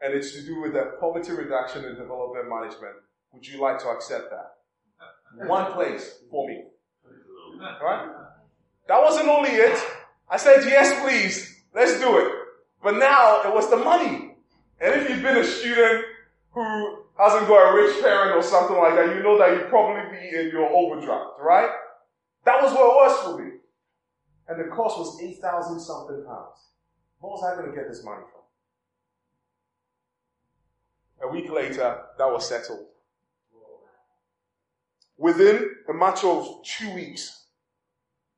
And 0.00 0.14
it's 0.14 0.32
to 0.32 0.42
do 0.42 0.60
with 0.60 0.72
the 0.72 0.92
poverty 1.00 1.32
reduction 1.32 1.84
and 1.84 1.96
development 1.96 2.48
management. 2.48 2.96
Would 3.32 3.46
you 3.46 3.60
like 3.60 3.78
to 3.80 3.88
accept 3.88 4.30
that? 4.30 5.46
One 5.46 5.72
place 5.72 6.18
for 6.30 6.48
me. 6.48 6.64
Alright? 7.60 8.08
That 8.88 9.02
wasn't 9.02 9.28
only 9.28 9.50
it. 9.50 9.78
I 10.28 10.36
said, 10.36 10.64
yes, 10.64 11.00
please. 11.02 11.62
Let's 11.74 11.98
do 12.00 12.18
it. 12.18 12.32
But 12.82 12.96
now 12.96 13.42
it 13.42 13.54
was 13.54 13.70
the 13.70 13.76
money. 13.76 14.31
And 14.82 15.00
if 15.00 15.08
you've 15.08 15.22
been 15.22 15.36
a 15.36 15.44
student 15.44 16.04
who 16.50 17.04
hasn't 17.16 17.46
got 17.46 17.70
a 17.70 17.74
rich 17.76 18.02
parent 18.02 18.36
or 18.36 18.42
something 18.42 18.76
like 18.76 18.96
that, 18.96 19.14
you 19.14 19.22
know 19.22 19.38
that 19.38 19.52
you'd 19.52 19.68
probably 19.68 20.10
be 20.10 20.36
in 20.36 20.48
your 20.48 20.68
overdraft, 20.68 21.38
right? 21.40 21.70
That 22.44 22.60
was 22.60 22.72
what 22.72 22.80
it 22.80 22.96
was 22.96 23.24
for 23.24 23.38
me. 23.40 23.50
And 24.48 24.58
the 24.58 24.74
cost 24.74 24.98
was 24.98 25.22
8,000 25.22 25.78
something 25.78 26.24
pounds. 26.26 26.70
What 27.20 27.30
was 27.30 27.44
I 27.44 27.54
going 27.54 27.70
to 27.70 27.76
get 27.76 27.88
this 27.88 28.04
money 28.04 28.24
from? 31.20 31.28
A 31.28 31.32
week 31.32 31.48
later, 31.48 32.02
that 32.18 32.26
was 32.26 32.48
settled. 32.48 32.86
Within 35.16 35.76
a 35.88 35.94
matter 35.94 36.26
of 36.26 36.64
two 36.64 36.92
weeks, 36.92 37.44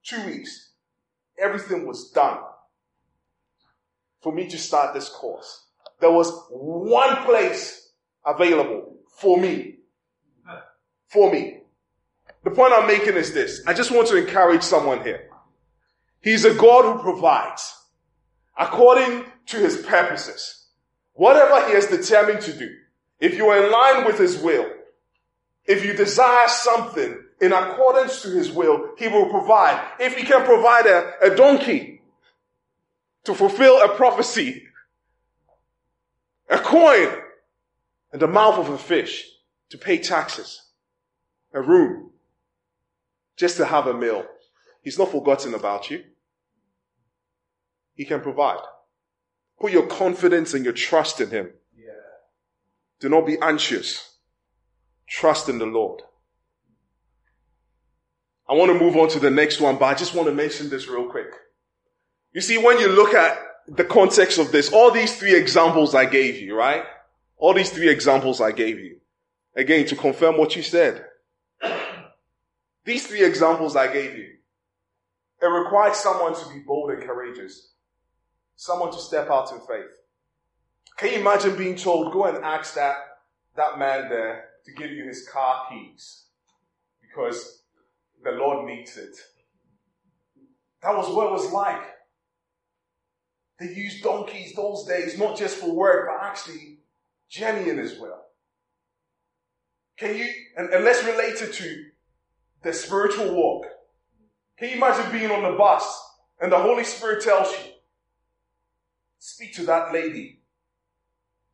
two 0.02 0.22
weeks, 0.26 0.72
everything 1.38 1.86
was 1.86 2.10
done 2.10 2.40
for 4.20 4.34
me 4.34 4.46
to 4.48 4.58
start 4.58 4.92
this 4.92 5.08
course 5.08 5.64
there 6.00 6.10
was 6.10 6.30
one 6.50 7.16
place 7.24 7.90
available 8.24 8.96
for 9.18 9.38
me. 9.38 9.76
For 11.08 11.32
me. 11.32 11.60
The 12.42 12.50
point 12.50 12.74
I'm 12.76 12.86
making 12.86 13.14
is 13.14 13.32
this. 13.32 13.62
I 13.66 13.72
just 13.72 13.90
want 13.90 14.08
to 14.08 14.16
encourage 14.16 14.62
someone 14.62 15.02
here. 15.02 15.30
He's 16.20 16.44
a 16.44 16.54
God 16.54 16.84
who 16.84 17.02
provides 17.02 17.74
according 18.58 19.24
to 19.46 19.56
his 19.58 19.78
purposes. 19.78 20.66
Whatever 21.14 21.66
he 21.68 21.74
has 21.74 21.86
determined 21.86 22.40
to 22.42 22.52
do, 22.52 22.68
if 23.20 23.36
you 23.36 23.46
are 23.46 23.64
in 23.64 23.70
line 23.70 24.04
with 24.04 24.18
his 24.18 24.38
will, 24.38 24.66
if 25.64 25.84
you 25.84 25.94
desire 25.94 26.48
something 26.48 27.18
in 27.40 27.52
accordance 27.52 28.22
to 28.22 28.28
his 28.28 28.50
will, 28.50 28.90
he 28.98 29.08
will 29.08 29.30
provide. 29.30 29.80
If 29.98 30.16
he 30.16 30.24
can 30.24 30.44
provide 30.44 30.86
a, 30.86 31.12
a 31.22 31.36
donkey 31.36 32.02
to 33.24 33.34
fulfill 33.34 33.80
a 33.82 33.96
prophecy, 33.96 34.64
a 36.48 36.58
coin 36.58 37.08
and 38.12 38.20
the 38.20 38.26
mouth 38.28 38.58
of 38.58 38.68
a 38.68 38.78
fish 38.78 39.26
to 39.70 39.78
pay 39.78 39.98
taxes, 39.98 40.62
a 41.52 41.60
room 41.60 42.10
just 43.36 43.56
to 43.56 43.64
have 43.64 43.86
a 43.86 43.94
meal. 43.94 44.24
He's 44.82 44.98
not 44.98 45.10
forgotten 45.10 45.54
about 45.54 45.90
you. 45.90 46.04
He 47.94 48.04
can 48.04 48.20
provide. 48.20 48.60
Put 49.60 49.72
your 49.72 49.86
confidence 49.86 50.52
and 50.54 50.64
your 50.64 50.74
trust 50.74 51.20
in 51.20 51.30
Him. 51.30 51.50
Yeah. 51.76 51.92
Do 53.00 53.08
not 53.08 53.26
be 53.26 53.38
anxious. 53.40 54.16
Trust 55.06 55.48
in 55.48 55.58
the 55.58 55.66
Lord. 55.66 56.02
I 58.48 58.52
want 58.52 58.72
to 58.72 58.78
move 58.78 58.96
on 58.96 59.08
to 59.10 59.18
the 59.18 59.30
next 59.30 59.60
one, 59.60 59.76
but 59.78 59.86
I 59.86 59.94
just 59.94 60.14
want 60.14 60.28
to 60.28 60.34
mention 60.34 60.68
this 60.68 60.86
real 60.86 61.08
quick. 61.08 61.32
You 62.32 62.40
see, 62.40 62.58
when 62.58 62.78
you 62.78 62.88
look 62.88 63.14
at 63.14 63.38
the 63.68 63.84
context 63.84 64.38
of 64.38 64.52
this, 64.52 64.72
all 64.72 64.90
these 64.90 65.16
three 65.16 65.34
examples 65.34 65.94
I 65.94 66.04
gave 66.04 66.40
you, 66.40 66.56
right? 66.56 66.84
All 67.36 67.54
these 67.54 67.70
three 67.70 67.88
examples 67.88 68.40
I 68.40 68.52
gave 68.52 68.78
you. 68.78 68.98
Again, 69.56 69.86
to 69.86 69.96
confirm 69.96 70.36
what 70.36 70.56
you 70.56 70.62
said. 70.62 71.04
These 72.84 73.06
three 73.06 73.24
examples 73.24 73.76
I 73.76 73.92
gave 73.92 74.16
you. 74.16 74.28
It 75.40 75.46
required 75.46 75.94
someone 75.94 76.34
to 76.34 76.48
be 76.52 76.60
bold 76.60 76.90
and 76.90 77.02
courageous. 77.02 77.72
Someone 78.56 78.92
to 78.92 78.98
step 78.98 79.30
out 79.30 79.52
in 79.52 79.58
faith. 79.60 79.90
Can 80.96 81.12
you 81.12 81.20
imagine 81.20 81.56
being 81.56 81.76
told, 81.76 82.12
go 82.12 82.24
and 82.24 82.44
ask 82.44 82.74
that, 82.74 82.96
that 83.56 83.78
man 83.78 84.08
there 84.08 84.50
to 84.64 84.72
give 84.72 84.90
you 84.90 85.06
his 85.06 85.26
car 85.28 85.66
keys? 85.68 86.24
Because 87.02 87.62
the 88.22 88.32
Lord 88.32 88.66
needs 88.66 88.96
it. 88.96 89.16
That 90.82 90.96
was 90.96 91.08
what 91.14 91.26
it 91.26 91.32
was 91.32 91.50
like. 91.52 91.82
They 93.58 93.72
used 93.72 94.02
donkeys 94.02 94.54
those 94.54 94.84
days, 94.84 95.18
not 95.18 95.36
just 95.36 95.56
for 95.56 95.72
work, 95.72 96.08
but 96.08 96.26
actually 96.26 96.78
genuine 97.28 97.78
as 97.78 97.98
well. 97.98 98.24
Can 99.96 100.16
you, 100.16 100.28
and, 100.56 100.70
and 100.70 100.84
let's 100.84 101.04
relate 101.04 101.40
it 101.40 101.52
to 101.54 101.84
the 102.64 102.72
spiritual 102.72 103.34
walk. 103.34 103.66
Can 104.58 104.70
you 104.70 104.76
imagine 104.76 105.12
being 105.12 105.30
on 105.30 105.42
the 105.42 105.56
bus 105.56 106.02
and 106.40 106.50
the 106.50 106.58
Holy 106.58 106.82
Spirit 106.82 107.22
tells 107.22 107.52
you, 107.52 107.72
speak 109.18 109.54
to 109.54 109.64
that 109.66 109.92
lady 109.92 110.40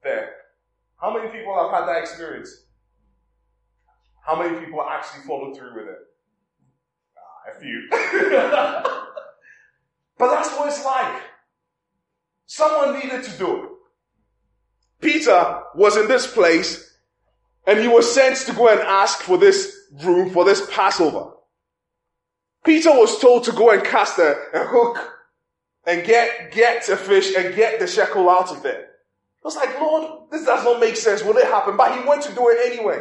there. 0.02 0.34
How 1.00 1.12
many 1.12 1.28
people 1.30 1.54
have 1.54 1.70
had 1.72 1.86
that 1.88 2.00
experience? 2.00 2.64
How 4.24 4.40
many 4.40 4.58
people 4.64 4.82
actually 4.82 5.24
followed 5.26 5.56
through 5.56 5.74
with 5.74 5.88
it? 5.88 5.98
Ah, 7.16 7.56
a 7.56 7.60
few. 7.60 7.88
but 10.18 10.30
that's 10.30 10.50
what 10.56 10.68
it's 10.68 10.84
like. 10.84 11.22
Someone 12.52 12.98
needed 12.98 13.22
to 13.22 13.30
do 13.38 13.62
it. 13.62 13.70
Peter 15.00 15.60
was 15.76 15.96
in 15.96 16.08
this 16.08 16.26
place 16.26 16.98
and 17.64 17.78
he 17.78 17.86
was 17.86 18.12
sent 18.12 18.38
to 18.38 18.52
go 18.52 18.66
and 18.66 18.80
ask 18.80 19.20
for 19.20 19.38
this 19.38 19.72
room, 20.02 20.30
for 20.30 20.44
this 20.44 20.68
Passover. 20.68 21.30
Peter 22.64 22.90
was 22.90 23.20
told 23.20 23.44
to 23.44 23.52
go 23.52 23.70
and 23.70 23.84
cast 23.84 24.18
a, 24.18 24.34
a 24.52 24.64
hook 24.64 24.98
and 25.86 26.04
get, 26.04 26.50
get 26.50 26.88
a 26.88 26.96
fish 26.96 27.36
and 27.36 27.54
get 27.54 27.78
the 27.78 27.86
shekel 27.86 28.28
out 28.28 28.50
of 28.50 28.64
there. 28.64 28.80
I 28.80 29.44
was 29.44 29.54
like, 29.54 29.80
Lord, 29.80 30.32
this 30.32 30.44
does 30.44 30.64
not 30.64 30.80
make 30.80 30.96
sense. 30.96 31.22
Will 31.22 31.36
it 31.36 31.44
happen? 31.44 31.76
But 31.76 31.96
he 31.96 32.04
went 32.04 32.22
to 32.22 32.34
do 32.34 32.48
it 32.48 32.72
anyway. 32.72 33.00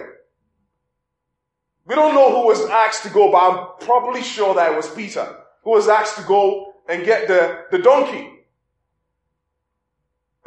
We 1.87 1.95
don't 1.95 2.13
know 2.13 2.39
who 2.39 2.45
was 2.45 2.69
asked 2.69 3.01
to 3.01 3.09
go, 3.09 3.31
but 3.31 3.39
I'm 3.39 3.67
probably 3.79 4.21
sure 4.21 4.53
that 4.53 4.73
it 4.73 4.75
was 4.75 4.93
Peter 4.93 5.37
who 5.63 5.71
was 5.71 5.87
asked 5.87 6.17
to 6.17 6.23
go 6.23 6.75
and 6.87 7.03
get 7.03 7.27
the, 7.27 7.65
the 7.71 7.79
donkey. 7.79 8.35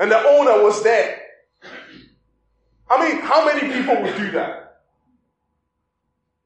And 0.02 0.10
the 0.10 0.18
owner 0.18 0.64
was 0.64 0.82
there. 0.82 1.22
I 2.90 3.08
mean, 3.08 3.22
how 3.22 3.46
many 3.46 3.72
people 3.72 4.02
would 4.02 4.16
do 4.16 4.32
that? 4.32 4.80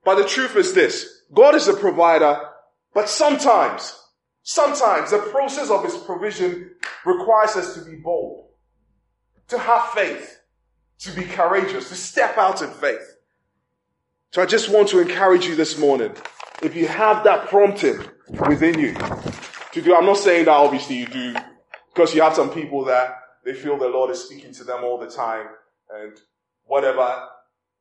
But 0.05 0.17
the 0.17 0.29
truth 0.29 0.57
is 0.57 0.75
this. 0.75 1.23
God 1.33 1.55
is 1.55 1.67
a 1.67 1.73
provider, 1.73 2.39
but 2.93 3.09
sometimes, 3.09 3.99
sometimes 4.43 5.11
the 5.11 5.21
process 5.21 5.71
of 5.71 5.85
his 5.85 5.97
provision 5.97 6.73
requires 7.07 7.57
us 7.57 7.73
to 7.77 7.81
be 7.81 7.97
bold, 7.97 8.51
to 9.49 9.59
have 9.59 9.87
faith, 9.87 10.39
to 10.99 11.13
be 11.13 11.23
courageous, 11.23 11.89
to 11.89 11.95
step 11.95 12.37
out 12.37 12.61
in 12.61 12.69
faith. 12.69 13.17
So 14.33 14.43
I 14.43 14.47
just 14.47 14.69
want 14.69 14.89
to 14.89 15.01
encourage 15.01 15.47
you 15.47 15.55
this 15.55 15.79
morning. 15.79 16.13
If 16.63 16.77
you 16.77 16.89
have 16.89 17.25
that 17.25 17.49
prompting 17.49 18.05
within 18.47 18.79
you 18.79 18.93
to 19.73 19.81
do, 19.81 19.97
I'm 19.97 20.05
not 20.05 20.19
saying 20.19 20.45
that 20.45 20.53
obviously 20.53 20.97
you 20.97 21.07
do 21.07 21.35
because 21.95 22.15
you 22.15 22.21
have 22.21 22.35
some 22.35 22.51
people 22.51 22.85
that 22.85 23.23
they 23.47 23.55
feel 23.55 23.79
the 23.79 23.89
Lord 23.89 24.11
is 24.11 24.23
speaking 24.25 24.53
to 24.55 24.65
them 24.65 24.85
all 24.85 24.99
the 24.99 25.09
time 25.09 25.47
and 25.95 26.19
whatever 26.67 27.29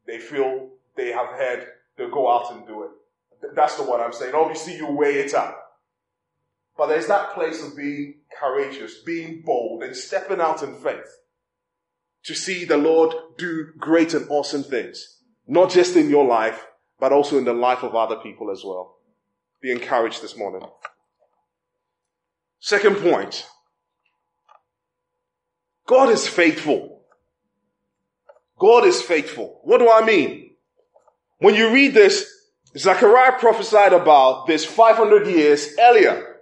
they 0.05 0.19
feel 0.19 0.69
they 0.95 1.11
have 1.11 1.29
heard, 1.29 1.65
they'll 1.97 2.11
go 2.11 2.31
out 2.31 2.53
and 2.53 2.67
do 2.67 2.83
it. 2.83 2.91
That's 3.55 3.75
the 3.75 3.83
what 3.83 3.99
I'm 3.99 4.13
saying. 4.13 4.35
Obviously 4.35 4.77
you 4.77 4.87
weigh 4.91 5.15
it 5.15 5.33
up. 5.33 5.59
But 6.77 6.87
there's 6.87 7.07
that 7.07 7.33
place 7.33 7.65
of 7.65 7.75
being 7.75 8.21
courageous, 8.39 8.99
being 8.99 9.41
bold 9.43 9.81
and 9.81 9.95
stepping 9.95 10.39
out 10.39 10.61
in 10.61 10.75
faith. 10.75 11.17
to 12.25 12.33
see 12.33 12.65
the 12.65 12.77
Lord 12.77 13.13
do 13.37 13.67
great 13.77 14.13
and 14.13 14.27
awesome 14.29 14.63
things. 14.63 15.19
Not 15.47 15.69
just 15.69 15.95
in 15.95 16.09
your 16.09 16.25
life, 16.25 16.65
but 16.99 17.11
also 17.11 17.37
in 17.37 17.45
the 17.45 17.53
life 17.53 17.83
of 17.83 17.95
other 17.95 18.15
people 18.17 18.49
as 18.51 18.63
well. 18.63 18.97
Be 19.61 19.71
encouraged 19.71 20.21
this 20.21 20.37
morning. 20.37 20.67
Second 22.59 22.97
point. 22.97 23.47
God 25.87 26.09
is 26.09 26.27
faithful. 26.27 27.01
God 28.57 28.85
is 28.85 29.01
faithful. 29.01 29.59
What 29.63 29.79
do 29.79 29.89
I 29.89 30.03
mean? 30.05 30.51
When 31.39 31.55
you 31.55 31.71
read 31.73 31.93
this, 31.93 32.25
Zechariah 32.77 33.33
prophesied 33.39 33.93
about 33.93 34.47
this 34.47 34.65
500 34.65 35.27
years 35.27 35.69
earlier. 35.79 36.37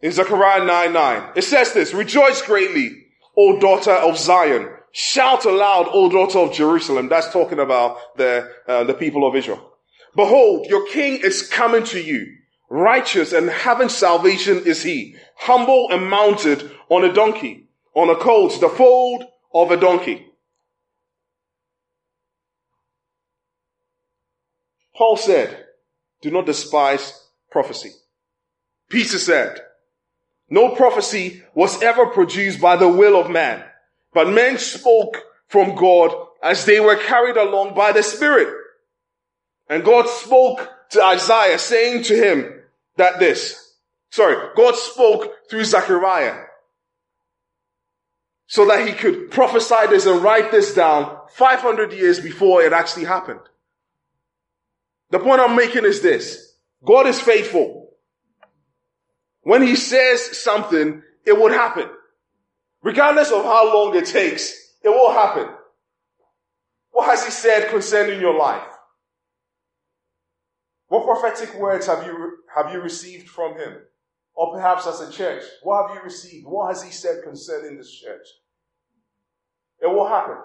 In 0.00 0.12
Zechariah 0.12 0.64
9 0.64 0.92
9. 0.92 1.32
It 1.34 1.42
says 1.42 1.72
this, 1.72 1.92
Rejoice 1.92 2.40
greatly, 2.42 3.06
O 3.36 3.58
daughter 3.58 3.92
of 3.92 4.16
Zion. 4.16 4.70
Shout 4.92 5.44
aloud, 5.44 5.88
O 5.90 6.08
daughter 6.08 6.38
of 6.38 6.52
Jerusalem. 6.52 7.08
That's 7.08 7.32
talking 7.32 7.58
about 7.58 7.98
the, 8.16 8.50
uh, 8.66 8.84
the 8.84 8.94
people 8.94 9.26
of 9.26 9.34
Israel. 9.34 9.72
Behold, 10.16 10.66
your 10.66 10.86
king 10.86 11.20
is 11.22 11.46
coming 11.46 11.84
to 11.84 12.00
you. 12.00 12.37
Righteous 12.70 13.32
and 13.32 13.48
having 13.48 13.88
salvation 13.88 14.66
is 14.66 14.82
he. 14.82 15.16
Humble 15.36 15.88
and 15.90 16.08
mounted 16.08 16.70
on 16.88 17.04
a 17.04 17.12
donkey, 17.12 17.68
on 17.94 18.10
a 18.10 18.16
colt, 18.16 18.60
the 18.60 18.68
fold 18.68 19.24
of 19.54 19.70
a 19.70 19.76
donkey. 19.76 20.26
Paul 24.94 25.16
said, 25.16 25.64
do 26.20 26.30
not 26.30 26.46
despise 26.46 27.26
prophecy. 27.50 27.92
Peter 28.90 29.18
said, 29.18 29.60
no 30.50 30.74
prophecy 30.74 31.42
was 31.54 31.82
ever 31.82 32.06
produced 32.06 32.60
by 32.60 32.76
the 32.76 32.88
will 32.88 33.20
of 33.20 33.30
man, 33.30 33.62
but 34.12 34.28
men 34.28 34.58
spoke 34.58 35.22
from 35.46 35.76
God 35.76 36.12
as 36.42 36.64
they 36.64 36.80
were 36.80 36.96
carried 36.96 37.36
along 37.36 37.74
by 37.74 37.92
the 37.92 38.02
Spirit. 38.02 38.52
And 39.68 39.84
God 39.84 40.08
spoke 40.08 40.68
to 40.90 41.04
Isaiah 41.04 41.58
saying 41.58 42.04
to 42.04 42.16
him 42.16 42.57
that 42.98 43.18
this, 43.18 43.74
sorry, 44.10 44.36
God 44.54 44.76
spoke 44.76 45.32
through 45.48 45.64
Zechariah 45.64 46.44
so 48.46 48.66
that 48.66 48.86
he 48.86 48.92
could 48.92 49.30
prophesy 49.30 49.86
this 49.88 50.06
and 50.06 50.22
write 50.22 50.50
this 50.50 50.74
down 50.74 51.18
500 51.30 51.92
years 51.92 52.20
before 52.20 52.62
it 52.62 52.72
actually 52.72 53.04
happened. 53.04 53.40
The 55.10 55.18
point 55.18 55.40
I'm 55.40 55.56
making 55.56 55.84
is 55.84 56.02
this. 56.02 56.54
God 56.84 57.06
is 57.06 57.20
faithful. 57.20 57.90
When 59.42 59.62
he 59.62 59.76
says 59.76 60.38
something, 60.38 61.02
it 61.24 61.38
would 61.38 61.52
happen. 61.52 61.88
Regardless 62.82 63.30
of 63.30 63.44
how 63.44 63.74
long 63.74 63.96
it 63.96 64.06
takes, 64.06 64.52
it 64.82 64.88
will 64.88 65.12
happen. 65.12 65.48
What 66.90 67.08
has 67.10 67.24
he 67.24 67.30
said 67.30 67.70
concerning 67.70 68.20
your 68.20 68.38
life? 68.38 68.62
What 70.88 71.04
prophetic 71.04 71.54
words 71.58 71.86
have 71.86 72.06
you, 72.06 72.38
have 72.62 72.72
you 72.72 72.80
received 72.80 73.28
from 73.28 73.56
him? 73.56 73.74
Or 74.34 74.52
perhaps 74.54 74.86
as 74.86 75.00
a 75.00 75.10
church, 75.10 75.42
what 75.62 75.88
have 75.88 75.96
you 75.96 76.02
received? 76.02 76.46
What 76.46 76.68
has 76.68 76.82
he 76.82 76.90
said 76.90 77.22
concerning 77.24 77.76
this 77.76 77.92
church? 77.92 78.26
It 79.80 79.86
will 79.86 80.08
happen. 80.08 80.36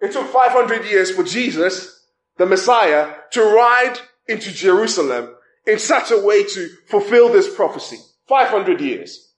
It 0.00 0.12
took 0.12 0.26
500 0.28 0.84
years 0.84 1.10
for 1.10 1.22
Jesus, 1.22 2.04
the 2.36 2.46
Messiah, 2.46 3.14
to 3.32 3.42
ride 3.42 3.98
into 4.28 4.52
Jerusalem 4.52 5.34
in 5.66 5.78
such 5.78 6.10
a 6.10 6.18
way 6.18 6.44
to 6.44 6.68
fulfill 6.86 7.28
this 7.28 7.54
prophecy. 7.54 7.98
500 8.28 8.80
years. 8.80 9.32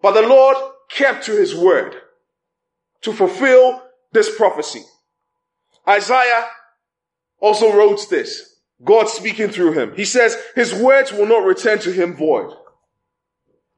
But 0.00 0.12
the 0.12 0.26
Lord 0.26 0.56
kept 0.88 1.26
to 1.26 1.32
his 1.32 1.54
word 1.54 1.94
to 3.02 3.12
fulfill 3.12 3.82
this 4.12 4.34
prophecy. 4.36 4.82
Isaiah 5.88 6.46
also 7.40 7.76
wrote 7.76 8.08
this. 8.08 8.51
God 8.84 9.08
speaking 9.08 9.48
through 9.48 9.72
him. 9.72 9.94
He 9.94 10.04
says, 10.04 10.36
his 10.54 10.74
words 10.74 11.12
will 11.12 11.26
not 11.26 11.44
return 11.44 11.78
to 11.80 11.92
him 11.92 12.16
void, 12.16 12.52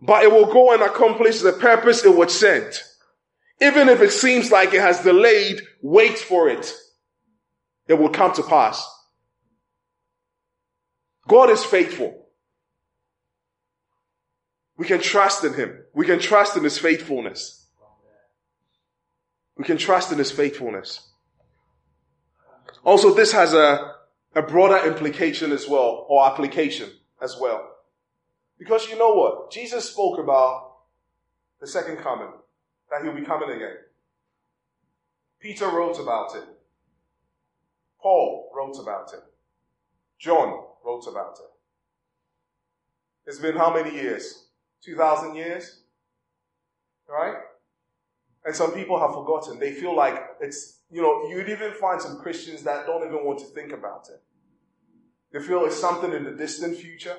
but 0.00 0.22
it 0.22 0.32
will 0.32 0.46
go 0.46 0.72
and 0.72 0.82
accomplish 0.82 1.40
the 1.40 1.52
purpose 1.52 2.04
it 2.04 2.16
was 2.16 2.38
sent. 2.38 2.82
Even 3.60 3.88
if 3.88 4.00
it 4.00 4.10
seems 4.10 4.50
like 4.50 4.74
it 4.74 4.80
has 4.80 5.00
delayed, 5.00 5.60
wait 5.82 6.18
for 6.18 6.48
it. 6.48 6.74
It 7.86 7.94
will 7.94 8.08
come 8.08 8.32
to 8.34 8.42
pass. 8.42 8.84
God 11.28 11.50
is 11.50 11.64
faithful. 11.64 12.26
We 14.76 14.86
can 14.86 15.00
trust 15.00 15.44
in 15.44 15.54
him. 15.54 15.78
We 15.94 16.06
can 16.06 16.18
trust 16.18 16.56
in 16.56 16.64
his 16.64 16.78
faithfulness. 16.78 17.66
We 19.56 19.64
can 19.64 19.76
trust 19.76 20.10
in 20.10 20.18
his 20.18 20.32
faithfulness. 20.32 21.08
Also, 22.82 23.14
this 23.14 23.32
has 23.32 23.54
a, 23.54 23.94
a 24.34 24.42
broader 24.42 24.86
implication 24.86 25.52
as 25.52 25.68
well, 25.68 26.06
or 26.08 26.26
application 26.26 26.90
as 27.22 27.36
well. 27.40 27.70
Because 28.58 28.88
you 28.88 28.98
know 28.98 29.14
what? 29.14 29.50
Jesus 29.50 29.90
spoke 29.90 30.18
about 30.18 30.72
the 31.60 31.66
second 31.66 31.98
coming, 31.98 32.32
that 32.90 33.02
he'll 33.02 33.14
be 33.14 33.24
coming 33.24 33.50
again. 33.50 33.76
Peter 35.40 35.68
wrote 35.68 35.98
about 36.00 36.34
it. 36.34 36.44
Paul 38.00 38.50
wrote 38.54 38.78
about 38.80 39.12
it. 39.12 39.22
John 40.18 40.64
wrote 40.84 41.06
about 41.06 41.38
it. 41.38 41.50
It's 43.26 43.38
been 43.38 43.56
how 43.56 43.72
many 43.72 43.94
years? 43.94 44.46
2,000 44.84 45.34
years? 45.34 45.80
Right? 47.08 47.36
And 48.44 48.54
some 48.54 48.72
people 48.72 48.98
have 49.00 49.14
forgotten. 49.14 49.58
They 49.58 49.72
feel 49.72 49.96
like 49.96 50.22
it's, 50.40 50.80
you 50.94 51.02
know, 51.02 51.28
you'd 51.28 51.48
even 51.48 51.72
find 51.72 52.00
some 52.00 52.18
Christians 52.20 52.62
that 52.62 52.86
don't 52.86 53.04
even 53.04 53.24
want 53.24 53.40
to 53.40 53.46
think 53.46 53.72
about 53.72 54.06
it. 54.10 54.22
They 55.32 55.44
feel 55.44 55.64
it's 55.64 55.76
something 55.76 56.12
in 56.12 56.22
the 56.22 56.30
distant 56.30 56.76
future, 56.76 57.16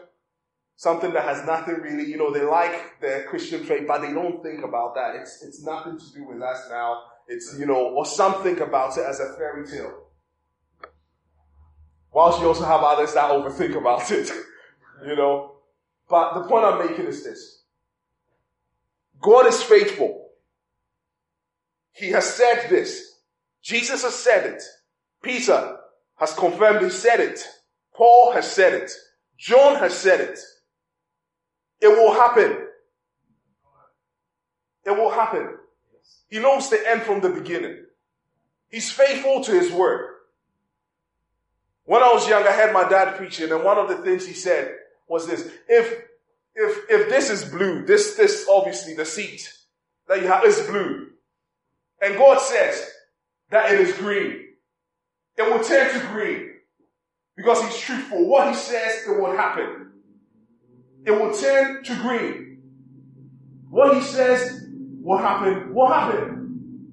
something 0.78 1.12
that 1.12 1.24
has 1.26 1.46
nothing 1.46 1.82
really, 1.82 2.10
you 2.10 2.16
know, 2.16 2.32
they 2.32 2.44
like 2.44 3.02
their 3.02 3.24
Christian 3.24 3.66
faith, 3.66 3.84
but 3.86 4.00
they 4.00 4.14
don't 4.14 4.42
think 4.42 4.64
about 4.64 4.96
that. 4.96 5.16
It's, 5.16 5.44
it's 5.44 5.62
nothing 5.62 6.00
to 6.00 6.14
do 6.14 6.26
with 6.26 6.42
us 6.42 6.68
now. 6.70 7.02
It's, 7.28 7.58
you 7.60 7.66
know, 7.66 7.90
or 7.90 8.06
some 8.06 8.42
think 8.44 8.62
about 8.62 8.98
it 8.98 9.04
as 9.06 9.20
a 9.20 9.34
fairy 9.34 9.68
tale. 9.68 10.06
Whilst 12.14 12.40
you 12.40 12.48
also 12.48 12.64
have 12.64 12.82
others 12.82 13.14
that 13.14 13.30
overthink 13.30 13.76
about 13.76 14.10
it, 14.10 14.32
you 15.06 15.18
know. 15.18 15.58
But 16.10 16.36
the 16.36 16.48
point 16.48 16.64
I'm 16.64 16.88
making 16.88 17.08
is 17.08 17.26
this. 17.26 17.64
God 19.22 19.48
is 19.48 19.62
faithful. 19.62 20.30
He 21.92 22.12
has 22.12 22.36
said 22.36 22.70
this. 22.70 23.15
Jesus 23.66 24.04
has 24.04 24.14
said 24.14 24.46
it. 24.46 24.64
Peter 25.24 25.78
has 26.18 26.34
confirmed 26.34 26.84
he 26.84 26.92
said 26.92 27.20
it. 27.20 27.44
Paul 27.96 28.32
has 28.34 28.50
said 28.50 28.76
it. 28.76 28.92
John 29.40 29.78
has 29.78 29.98
said 29.98 30.22
it. 30.22 30.40
It 31.82 31.88
will 31.88 32.14
happen. 32.14 32.68
It 34.86 34.92
will 34.92 35.10
happen. 35.10 35.58
He 36.30 36.38
knows 36.38 36.70
the 36.70 36.88
end 36.88 37.02
from 37.02 37.22
the 37.22 37.30
beginning. 37.30 37.86
He's 38.70 38.92
faithful 38.92 39.44
to 39.44 39.52
his 39.52 39.72
word. 39.72 40.12
When 41.86 42.04
I 42.04 42.14
was 42.14 42.30
young, 42.30 42.44
I 42.44 42.52
had 42.52 42.72
my 42.72 42.88
dad 42.88 43.16
preaching, 43.16 43.52
and 43.52 43.64
one 43.64 43.80
of 43.80 43.90
the 43.90 43.98
things 43.98 44.28
he 44.28 44.34
said 44.34 44.76
was 45.08 45.26
this: 45.28 45.50
if 45.68 46.04
if 46.54 46.90
if 46.90 47.10
this 47.10 47.32
is 47.32 47.46
blue, 47.46 47.84
this 47.86 48.16
this 48.16 48.48
obviously 48.50 48.94
the 48.94 49.06
seat 49.06 49.52
that 50.08 50.22
you 50.22 50.28
have 50.28 50.44
is 50.46 50.62
blue. 50.62 51.10
And 52.02 52.16
God 52.18 52.40
says 52.40 52.92
that 53.52 53.72
it 53.72 53.80
is 53.80 53.94
green. 53.98 54.42
It 55.38 55.52
will 55.52 55.64
turn 55.64 55.94
to 55.94 56.08
green 56.08 56.52
because 57.36 57.62
He's 57.64 57.78
truthful. 57.78 58.28
What 58.28 58.50
He 58.50 58.56
says, 58.56 59.08
it 59.08 59.20
will 59.20 59.36
happen. 59.36 59.92
It 61.06 61.12
will 61.12 61.34
turn 61.34 61.84
to 61.84 61.96
green. 62.02 62.62
What 63.70 63.96
He 63.96 64.02
says 64.02 64.66
will 65.02 65.18
happen, 65.18 65.74
will 65.74 65.88
happen. 65.88 66.92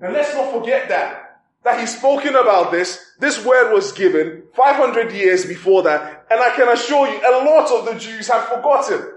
And 0.00 0.12
let's 0.12 0.34
not 0.34 0.52
forget 0.52 0.88
that. 0.88 1.42
That 1.64 1.80
He's 1.80 1.96
spoken 1.96 2.36
about 2.36 2.70
this. 2.70 3.02
This 3.18 3.44
word 3.44 3.72
was 3.72 3.92
given 3.92 4.44
500 4.54 5.12
years 5.12 5.46
before 5.46 5.82
that. 5.84 6.26
And 6.30 6.40
I 6.40 6.54
can 6.56 6.68
assure 6.68 7.08
you, 7.08 7.18
a 7.18 7.44
lot 7.44 7.70
of 7.70 7.86
the 7.86 7.98
Jews 7.98 8.28
have 8.28 8.44
forgotten. 8.44 9.12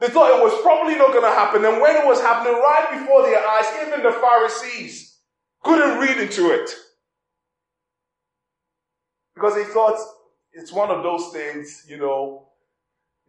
They 0.00 0.08
thought 0.08 0.36
it 0.36 0.42
was 0.42 0.58
probably 0.62 0.94
not 0.96 1.12
going 1.12 1.24
to 1.24 1.30
happen. 1.30 1.64
And 1.64 1.80
when 1.80 1.94
it 1.94 2.06
was 2.06 2.20
happening 2.20 2.54
right 2.54 2.98
before 2.98 3.22
their 3.22 3.46
eyes, 3.46 3.66
even 3.86 4.02
the 4.02 4.12
Pharisees 4.12 5.09
couldn't 5.62 5.98
read 5.98 6.18
into 6.18 6.50
it. 6.50 6.70
Because 9.34 9.56
he 9.56 9.64
thought 9.64 9.98
it's 10.52 10.72
one 10.72 10.90
of 10.90 11.02
those 11.02 11.32
things, 11.32 11.86
you 11.88 11.96
know, 11.96 12.48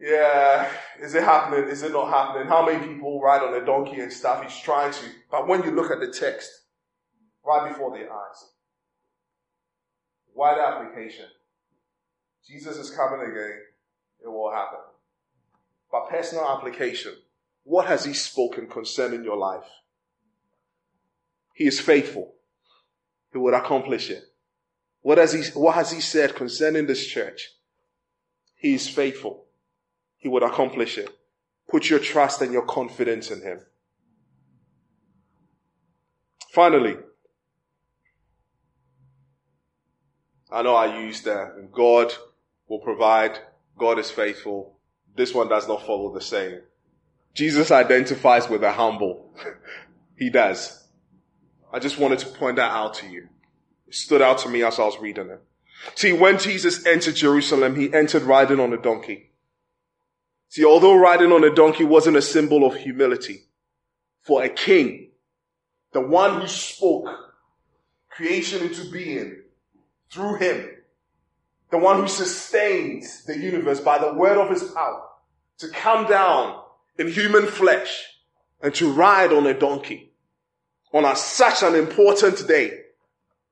yeah, 0.00 0.68
is 1.00 1.14
it 1.14 1.22
happening? 1.22 1.68
Is 1.68 1.82
it 1.82 1.92
not 1.92 2.10
happening? 2.10 2.48
How 2.48 2.66
many 2.66 2.84
people 2.86 3.20
ride 3.20 3.42
on 3.42 3.54
a 3.54 3.64
donkey 3.64 4.00
and 4.00 4.12
stuff? 4.12 4.42
He's 4.42 4.60
trying 4.60 4.92
to. 4.92 5.04
But 5.30 5.46
when 5.46 5.62
you 5.62 5.70
look 5.70 5.92
at 5.92 6.00
the 6.00 6.12
text, 6.12 6.50
right 7.46 7.68
before 7.68 7.96
their 7.96 8.12
eyes, 8.12 8.50
wide 10.34 10.58
application. 10.58 11.26
Jesus 12.46 12.76
is 12.76 12.90
coming 12.90 13.20
again. 13.30 13.60
It 14.24 14.28
will 14.28 14.52
happen. 14.52 14.80
But 15.90 16.08
personal 16.08 16.48
application. 16.48 17.12
what 17.64 17.86
has 17.86 18.04
he 18.04 18.12
spoken 18.12 18.66
concerning 18.66 19.22
your 19.22 19.36
life? 19.36 19.68
He 21.54 21.66
is 21.66 21.80
faithful. 21.80 22.34
He 23.32 23.38
would 23.38 23.54
accomplish 23.54 24.10
it. 24.10 24.24
What 25.00 25.18
has 25.18 25.32
he, 25.32 25.42
what 25.58 25.74
has 25.74 25.90
he 25.90 26.00
said 26.00 26.34
concerning 26.34 26.86
this 26.86 27.06
church? 27.06 27.50
He 28.56 28.74
is 28.74 28.88
faithful. 28.88 29.46
He 30.16 30.28
would 30.28 30.42
accomplish 30.42 30.98
it. 30.98 31.10
Put 31.68 31.90
your 31.90 31.98
trust 31.98 32.42
and 32.42 32.52
your 32.52 32.64
confidence 32.64 33.30
in 33.30 33.42
him. 33.42 33.60
Finally, 36.52 36.96
I 40.50 40.62
know 40.62 40.74
I 40.74 41.00
used 41.00 41.24
that 41.24 41.72
God 41.72 42.12
will 42.68 42.80
provide, 42.80 43.38
God 43.78 43.98
is 43.98 44.10
faithful. 44.10 44.78
This 45.16 45.34
one 45.34 45.48
does 45.48 45.66
not 45.66 45.86
follow 45.86 46.12
the 46.12 46.20
same. 46.20 46.60
Jesus 47.34 47.70
identifies 47.70 48.48
with 48.48 48.60
the 48.60 48.70
humble. 48.70 49.34
he 50.18 50.28
does. 50.28 50.81
I 51.72 51.78
just 51.78 51.98
wanted 51.98 52.18
to 52.20 52.26
point 52.26 52.56
that 52.56 52.70
out 52.70 52.94
to 52.94 53.08
you. 53.08 53.28
It 53.88 53.94
stood 53.94 54.20
out 54.20 54.38
to 54.38 54.48
me 54.48 54.62
as 54.62 54.78
I 54.78 54.84
was 54.84 54.98
reading 55.00 55.30
it. 55.30 55.42
See, 55.94 56.12
when 56.12 56.38
Jesus 56.38 56.84
entered 56.86 57.16
Jerusalem, 57.16 57.76
he 57.76 57.92
entered 57.92 58.22
riding 58.22 58.60
on 58.60 58.72
a 58.72 58.76
donkey. 58.76 59.30
See, 60.48 60.64
although 60.64 60.94
riding 60.94 61.32
on 61.32 61.42
a 61.44 61.54
donkey 61.54 61.84
wasn't 61.84 62.18
a 62.18 62.22
symbol 62.22 62.66
of 62.66 62.76
humility, 62.76 63.44
for 64.20 64.42
a 64.42 64.50
king, 64.50 65.10
the 65.92 66.00
one 66.00 66.40
who 66.40 66.46
spoke 66.46 67.08
creation 68.10 68.62
into 68.62 68.90
being 68.90 69.42
through 70.12 70.36
him, 70.36 70.68
the 71.70 71.78
one 71.78 72.00
who 72.00 72.06
sustains 72.06 73.24
the 73.24 73.36
universe 73.36 73.80
by 73.80 73.98
the 73.98 74.12
word 74.12 74.38
of 74.38 74.50
his 74.50 74.62
power, 74.70 75.02
to 75.58 75.68
come 75.68 76.06
down 76.06 76.60
in 76.98 77.08
human 77.08 77.46
flesh 77.46 78.04
and 78.60 78.74
to 78.74 78.92
ride 78.92 79.32
on 79.32 79.46
a 79.46 79.58
donkey 79.58 80.11
on 80.92 81.04
a, 81.04 81.16
such 81.16 81.62
an 81.62 81.74
important 81.74 82.46
day 82.46 82.80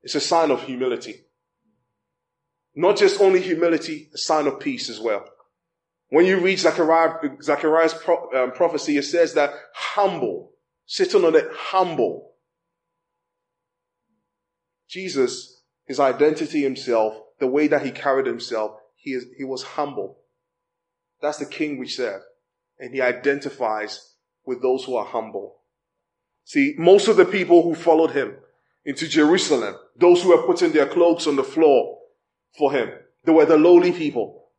is 0.03 0.15
a 0.15 0.19
sign 0.19 0.51
of 0.51 0.63
humility. 0.63 1.21
Not 2.75 2.97
just 2.97 3.19
only 3.19 3.41
humility, 3.41 4.09
a 4.13 4.17
sign 4.17 4.47
of 4.47 4.59
peace 4.59 4.89
as 4.89 4.99
well. 4.99 5.25
When 6.09 6.25
you 6.25 6.39
read 6.39 6.59
Zechariah, 6.59 7.15
Zechariah's 7.41 7.93
pro, 7.93 8.31
um, 8.33 8.51
prophecy, 8.51 8.97
it 8.97 9.03
says 9.03 9.33
that 9.33 9.51
humble, 9.73 10.51
sitting 10.85 11.23
on 11.23 11.35
it, 11.35 11.47
humble. 11.53 12.33
Jesus, 14.89 15.61
his 15.85 15.99
identity 15.99 16.61
himself, 16.61 17.15
the 17.39 17.47
way 17.47 17.67
that 17.67 17.85
he 17.85 17.91
carried 17.91 18.25
himself, 18.25 18.77
he, 18.95 19.13
is, 19.13 19.25
he 19.37 19.43
was 19.43 19.63
humble. 19.63 20.17
That's 21.21 21.37
the 21.37 21.45
king 21.45 21.77
we 21.77 21.87
serve. 21.87 22.21
And 22.77 22.93
he 22.93 23.01
identifies 23.01 24.15
with 24.45 24.61
those 24.61 24.83
who 24.83 24.95
are 24.95 25.05
humble. 25.05 25.60
See, 26.43 26.75
most 26.77 27.07
of 27.07 27.17
the 27.17 27.25
people 27.25 27.63
who 27.63 27.75
followed 27.75 28.11
him 28.11 28.35
into 28.85 29.07
Jerusalem, 29.07 29.75
those 29.95 30.23
who 30.23 30.29
were 30.29 30.43
putting 30.43 30.71
their 30.71 30.87
cloaks 30.87 31.27
on 31.27 31.35
the 31.35 31.43
floor 31.43 31.99
for 32.57 32.71
him, 32.71 32.89
they 33.23 33.31
were 33.31 33.45
the 33.45 33.57
lowly 33.57 33.91
people. 33.91 34.49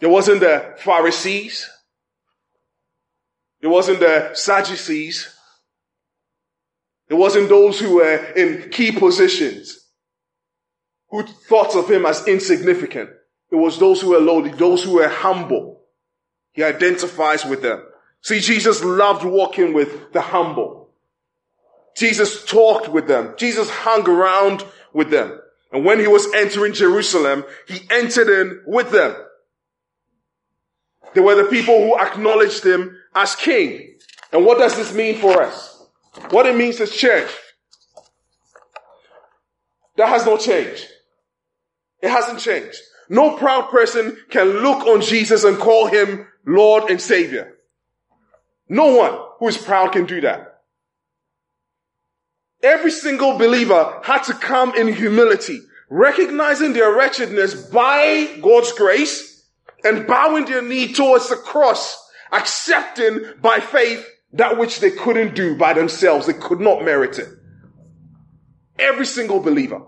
It 0.00 0.08
wasn't 0.08 0.40
the 0.40 0.74
Pharisees. 0.78 1.68
It 3.60 3.68
wasn't 3.68 4.00
the 4.00 4.34
Sadducees. 4.34 5.34
It 7.08 7.14
wasn't 7.14 7.48
those 7.48 7.78
who 7.78 7.96
were 7.96 8.16
in 8.36 8.70
key 8.70 8.92
positions 8.92 9.80
who 11.10 11.24
thought 11.24 11.74
of 11.74 11.90
him 11.90 12.06
as 12.06 12.26
insignificant. 12.26 13.10
It 13.50 13.56
was 13.56 13.78
those 13.78 14.00
who 14.00 14.10
were 14.10 14.20
lowly, 14.20 14.50
those 14.50 14.84
who 14.84 14.94
were 14.94 15.08
humble. 15.08 15.82
He 16.52 16.62
identifies 16.62 17.44
with 17.44 17.62
them. 17.62 17.82
See, 18.22 18.40
Jesus 18.40 18.84
loved 18.84 19.24
walking 19.24 19.72
with 19.72 20.12
the 20.12 20.20
humble. 20.20 20.79
Jesus 21.96 22.44
talked 22.44 22.88
with 22.88 23.06
them. 23.06 23.34
Jesus 23.36 23.68
hung 23.68 24.08
around 24.08 24.64
with 24.92 25.10
them. 25.10 25.38
And 25.72 25.84
when 25.84 26.00
he 26.00 26.06
was 26.06 26.32
entering 26.34 26.72
Jerusalem, 26.72 27.44
he 27.68 27.80
entered 27.90 28.28
in 28.28 28.62
with 28.66 28.90
them. 28.90 29.14
They 31.14 31.20
were 31.20 31.34
the 31.34 31.44
people 31.44 31.78
who 31.80 31.98
acknowledged 31.98 32.64
him 32.64 32.96
as 33.14 33.34
king. 33.34 33.94
And 34.32 34.44
what 34.44 34.58
does 34.58 34.76
this 34.76 34.94
mean 34.94 35.18
for 35.18 35.42
us? 35.42 35.84
What 36.30 36.46
it 36.46 36.56
means 36.56 36.80
is 36.80 36.94
church. 36.94 37.30
That 39.96 40.08
has 40.08 40.24
not 40.24 40.40
changed. 40.40 40.86
It 42.00 42.10
hasn't 42.10 42.40
changed. 42.40 42.78
No 43.08 43.36
proud 43.36 43.70
person 43.70 44.16
can 44.30 44.46
look 44.62 44.86
on 44.86 45.02
Jesus 45.02 45.44
and 45.44 45.58
call 45.58 45.86
him 45.86 46.26
Lord 46.46 46.90
and 46.90 47.00
Savior. 47.00 47.54
No 48.68 48.94
one 48.94 49.18
who 49.38 49.48
is 49.48 49.58
proud 49.58 49.92
can 49.92 50.06
do 50.06 50.20
that. 50.20 50.49
Every 52.62 52.90
single 52.90 53.38
believer 53.38 54.00
had 54.04 54.22
to 54.24 54.34
come 54.34 54.74
in 54.74 54.92
humility, 54.92 55.60
recognizing 55.88 56.72
their 56.72 56.94
wretchedness 56.94 57.68
by 57.68 58.38
God's 58.42 58.72
grace 58.72 59.46
and 59.82 60.06
bowing 60.06 60.44
their 60.44 60.62
knee 60.62 60.92
towards 60.92 61.30
the 61.30 61.36
cross, 61.36 62.10
accepting 62.32 63.20
by 63.40 63.60
faith 63.60 64.06
that 64.34 64.58
which 64.58 64.80
they 64.80 64.90
couldn't 64.90 65.34
do 65.34 65.56
by 65.56 65.72
themselves. 65.72 66.26
They 66.26 66.34
could 66.34 66.60
not 66.60 66.84
merit 66.84 67.18
it. 67.18 67.28
Every 68.78 69.06
single 69.06 69.40
believer. 69.40 69.82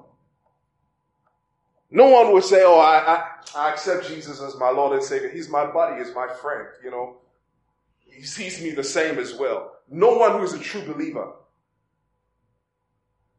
No 1.90 2.08
one 2.08 2.32
would 2.32 2.44
say, 2.44 2.62
Oh, 2.64 2.78
I, 2.78 3.16
I, 3.16 3.24
I 3.54 3.70
accept 3.72 4.08
Jesus 4.08 4.40
as 4.40 4.56
my 4.58 4.70
Lord 4.70 4.94
and 4.94 5.02
Savior. 5.02 5.28
He's 5.28 5.50
my 5.50 5.66
buddy, 5.66 6.02
he's 6.02 6.14
my 6.14 6.26
friend, 6.40 6.68
you 6.82 6.90
know. 6.90 7.18
He 7.98 8.22
sees 8.22 8.62
me 8.62 8.70
the 8.70 8.84
same 8.84 9.18
as 9.18 9.34
well. 9.34 9.72
No 9.90 10.16
one 10.16 10.32
who 10.32 10.42
is 10.42 10.54
a 10.54 10.58
true 10.58 10.82
believer 10.82 11.32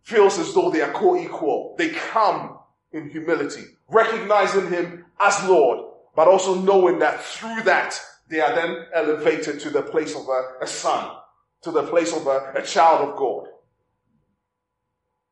feels 0.03 0.37
as 0.37 0.53
though 0.53 0.69
they 0.69 0.81
are 0.81 0.91
co-equal. 0.91 1.75
They 1.77 1.89
come 1.89 2.57
in 2.91 3.09
humility, 3.09 3.63
recognizing 3.89 4.69
him 4.69 5.05
as 5.19 5.43
Lord, 5.47 5.79
but 6.15 6.27
also 6.27 6.55
knowing 6.55 6.99
that 6.99 7.23
through 7.23 7.63
that, 7.63 7.99
they 8.29 8.39
are 8.39 8.53
then 8.53 8.85
elevated 8.93 9.59
to 9.61 9.69
the 9.69 9.81
place 9.81 10.15
of 10.15 10.27
a, 10.27 10.63
a 10.63 10.67
son, 10.67 11.15
to 11.63 11.71
the 11.71 11.83
place 11.83 12.15
of 12.15 12.27
a, 12.27 12.53
a 12.55 12.61
child 12.61 13.09
of 13.09 13.17
God. 13.17 13.47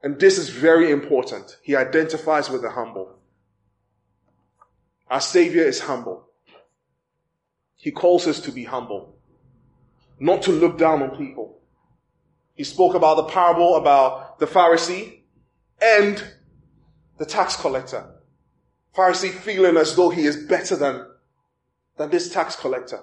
And 0.01 0.19
this 0.19 0.39
is 0.39 0.49
very 0.49 0.89
important. 0.91 1.57
He 1.61 1.75
identifies 1.75 2.49
with 2.49 2.63
the 2.63 2.71
humble. 2.71 3.19
Our 5.09 5.21
Savior 5.21 5.63
is 5.63 5.81
humble. 5.81 6.27
He 7.75 7.91
calls 7.91 8.25
us 8.25 8.39
to 8.41 8.51
be 8.51 8.63
humble, 8.63 9.15
not 10.19 10.43
to 10.43 10.51
look 10.51 10.77
down 10.77 11.03
on 11.03 11.17
people, 11.17 11.61
he 12.61 12.65
spoke 12.65 12.93
about 12.93 13.17
the 13.17 13.23
parable 13.23 13.75
about 13.75 14.30
the 14.41 14.47
Pharisee 14.47 15.19
and 15.79 16.21
the 17.19 17.25
tax 17.27 17.55
collector. 17.55 18.03
Pharisee 18.97 19.29
feeling 19.29 19.77
as 19.77 19.95
though 19.95 20.09
he 20.09 20.25
is 20.25 20.35
better 20.35 20.75
than, 20.75 21.05
than 21.97 22.09
this 22.09 22.33
tax 22.33 22.55
collector. 22.55 23.01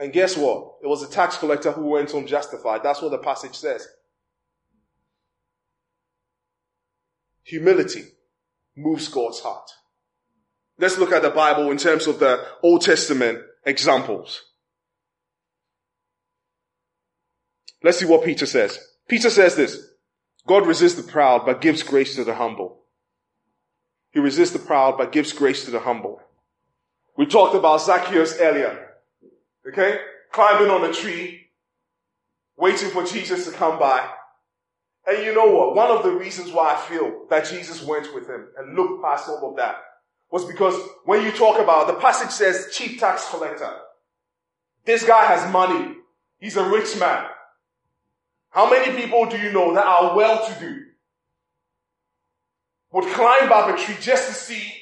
And 0.00 0.14
guess 0.14 0.34
what? 0.34 0.76
It 0.82 0.86
was 0.86 1.06
the 1.06 1.14
tax 1.14 1.36
collector 1.36 1.72
who 1.72 1.88
went 1.88 2.10
home 2.10 2.26
justified. 2.26 2.82
That's 2.82 3.02
what 3.02 3.10
the 3.10 3.18
passage 3.18 3.54
says. 3.54 3.86
Humility 7.44 8.04
moves 8.74 9.08
God's 9.08 9.40
heart. 9.40 9.70
Let's 10.78 10.96
look 10.96 11.12
at 11.12 11.20
the 11.20 11.30
Bible 11.30 11.70
in 11.70 11.76
terms 11.76 12.06
of 12.06 12.18
the 12.18 12.46
Old 12.62 12.80
Testament 12.80 13.40
examples. 13.66 14.45
Let's 17.82 17.98
see 17.98 18.06
what 18.06 18.24
Peter 18.24 18.46
says. 18.46 18.78
Peter 19.08 19.30
says 19.30 19.56
this. 19.56 19.78
God 20.46 20.66
resists 20.66 20.94
the 20.94 21.02
proud, 21.02 21.44
but 21.44 21.60
gives 21.60 21.82
grace 21.82 22.14
to 22.16 22.24
the 22.24 22.34
humble. 22.34 22.82
He 24.12 24.20
resists 24.20 24.52
the 24.52 24.58
proud, 24.58 24.96
but 24.96 25.12
gives 25.12 25.32
grace 25.32 25.64
to 25.64 25.70
the 25.70 25.80
humble. 25.80 26.20
We 27.16 27.26
talked 27.26 27.54
about 27.54 27.82
Zacchaeus 27.82 28.38
earlier. 28.38 28.90
Okay? 29.68 29.98
Climbing 30.32 30.70
on 30.70 30.88
a 30.88 30.92
tree, 30.92 31.48
waiting 32.56 32.90
for 32.90 33.04
Jesus 33.04 33.46
to 33.46 33.52
come 33.52 33.78
by. 33.78 34.08
And 35.06 35.24
you 35.24 35.34
know 35.34 35.46
what? 35.46 35.74
One 35.76 35.90
of 35.90 36.02
the 36.02 36.10
reasons 36.10 36.52
why 36.52 36.74
I 36.74 36.80
feel 36.88 37.26
that 37.30 37.46
Jesus 37.46 37.82
went 37.82 38.14
with 38.14 38.28
him 38.28 38.48
and 38.58 38.74
looked 38.74 39.02
past 39.02 39.28
all 39.28 39.50
of 39.50 39.56
that 39.56 39.76
was 40.30 40.44
because 40.44 40.74
when 41.04 41.22
you 41.22 41.30
talk 41.30 41.60
about, 41.60 41.86
the 41.86 41.94
passage 41.94 42.30
says 42.30 42.68
chief 42.72 42.98
tax 42.98 43.28
collector. 43.30 43.72
This 44.84 45.04
guy 45.04 45.24
has 45.26 45.50
money. 45.52 45.94
He's 46.38 46.56
a 46.56 46.68
rich 46.68 46.98
man. 46.98 47.26
How 48.56 48.70
many 48.70 48.96
people 48.98 49.26
do 49.26 49.36
you 49.36 49.52
know 49.52 49.74
that 49.74 49.84
are 49.84 50.16
well 50.16 50.46
to 50.46 50.58
do? 50.58 50.80
Would 52.90 53.12
climb 53.12 53.52
up 53.52 53.68
a 53.68 53.76
tree 53.78 53.96
just 54.00 54.28
to 54.28 54.34
see 54.34 54.72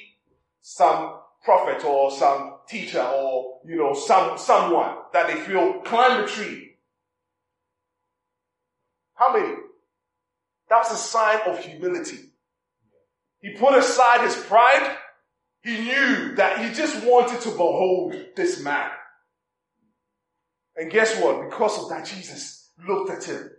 some 0.61 1.17
prophet 1.43 1.83
or 1.83 2.09
some 2.09 2.59
teacher 2.69 3.01
or, 3.01 3.59
you 3.65 3.75
know, 3.75 3.93
some, 3.93 4.37
someone 4.37 4.95
that 5.11 5.27
they 5.27 5.35
feel 5.41 5.81
climb 5.81 6.21
the 6.21 6.27
tree. 6.29 6.77
How 9.15 9.33
many? 9.37 9.55
That's 10.69 10.93
a 10.93 10.95
sign 10.95 11.39
of 11.45 11.59
humility. 11.59 12.31
He 13.41 13.57
put 13.57 13.77
aside 13.77 14.21
his 14.21 14.37
pride. 14.37 14.95
He 15.63 15.81
knew 15.81 16.35
that 16.35 16.65
he 16.65 16.73
just 16.73 17.05
wanted 17.05 17.41
to 17.41 17.49
behold 17.49 18.15
this 18.37 18.63
man. 18.63 18.89
And 20.77 20.89
guess 20.89 21.19
what? 21.19 21.49
Because 21.49 21.77
of 21.83 21.89
that, 21.89 22.05
Jesus 22.05 22.71
looked 22.87 23.09
at 23.09 23.25
him 23.25 23.49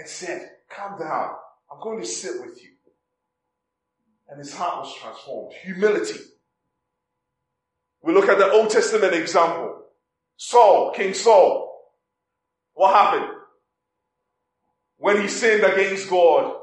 and 0.00 0.08
said, 0.08 0.50
calm 0.74 0.98
down. 0.98 1.34
I'm 1.70 1.78
going 1.82 2.00
to 2.00 2.06
sit 2.06 2.40
with 2.40 2.60
you. 2.62 2.70
And 4.30 4.38
his 4.38 4.54
heart 4.54 4.78
was 4.78 4.96
transformed. 4.96 5.52
Humility. 5.62 6.20
We 8.02 8.14
look 8.14 8.30
at 8.30 8.38
the 8.38 8.50
Old 8.50 8.70
Testament 8.70 9.12
example. 9.12 9.82
Saul, 10.38 10.92
King 10.92 11.12
Saul. 11.12 11.92
What 12.72 12.94
happened? 12.94 13.30
When 14.96 15.20
he 15.20 15.28
sinned 15.28 15.64
against 15.64 16.08
God 16.08 16.54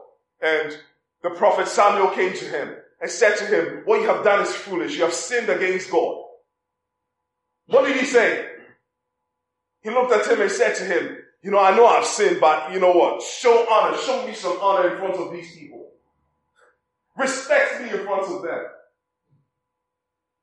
and 0.41 0.75
the 1.21 1.29
prophet 1.29 1.67
Samuel 1.67 2.09
came 2.09 2.33
to 2.33 2.45
him 2.45 2.75
and 2.99 3.11
said 3.11 3.35
to 3.37 3.45
him, 3.45 3.83
what 3.85 4.01
you 4.01 4.07
have 4.07 4.23
done 4.23 4.41
is 4.41 4.55
foolish. 4.55 4.95
You 4.95 5.03
have 5.03 5.13
sinned 5.13 5.49
against 5.49 5.91
God. 5.91 6.23
What 7.67 7.85
did 7.85 7.97
he 7.97 8.05
say? 8.05 8.47
He 9.81 9.91
looked 9.91 10.11
at 10.11 10.25
him 10.25 10.41
and 10.41 10.51
said 10.51 10.73
to 10.77 10.85
him, 10.85 11.17
you 11.47 11.53
know, 11.53 11.59
I 11.59 11.73
know 11.77 11.85
I've 11.85 12.03
sinned, 12.03 12.41
but 12.41 12.73
you 12.73 12.79
know 12.81 12.91
what? 12.91 13.23
Show 13.23 13.65
honor. 13.71 13.97
Show 13.97 14.27
me 14.27 14.33
some 14.33 14.59
honor 14.61 14.91
in 14.91 14.97
front 14.97 15.15
of 15.15 15.31
these 15.31 15.55
people. 15.55 15.93
Respect 17.15 17.83
me 17.83 17.89
in 17.89 18.05
front 18.05 18.29
of 18.29 18.41
them. 18.41 18.65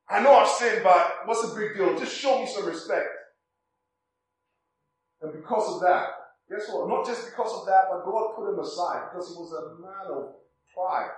I 0.09 0.23
know 0.23 0.33
I've 0.33 0.49
sinned, 0.49 0.83
but 0.83 1.13
what's 1.27 1.43
the 1.43 1.61
big 1.61 1.77
deal? 1.77 1.99
Just 1.99 2.17
show 2.17 2.41
me 2.41 2.47
some 2.51 2.65
respect. 2.65 3.07
And 5.21 5.35
because 5.35 5.75
of 5.75 5.83
that, 5.83 6.09
guess 6.49 6.71
what? 6.73 6.89
Not 6.89 7.05
just 7.05 7.27
because 7.27 7.53
of 7.53 7.67
that, 7.67 7.83
but 7.91 8.03
God 8.07 8.35
put 8.35 8.55
him 8.55 8.59
aside 8.59 9.11
because 9.13 9.29
he 9.29 9.35
was 9.35 9.53
a 9.53 9.83
man 9.83 10.11
of 10.11 10.37
pride. 10.73 11.11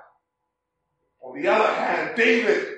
On 1.20 1.40
the 1.40 1.46
other 1.46 1.72
hand, 1.72 2.16
David 2.16 2.74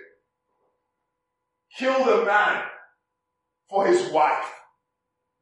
killed 1.75 2.07
a 2.07 2.27
man 2.27 2.65
for 3.71 3.87
his 3.87 4.13
wife. 4.13 4.58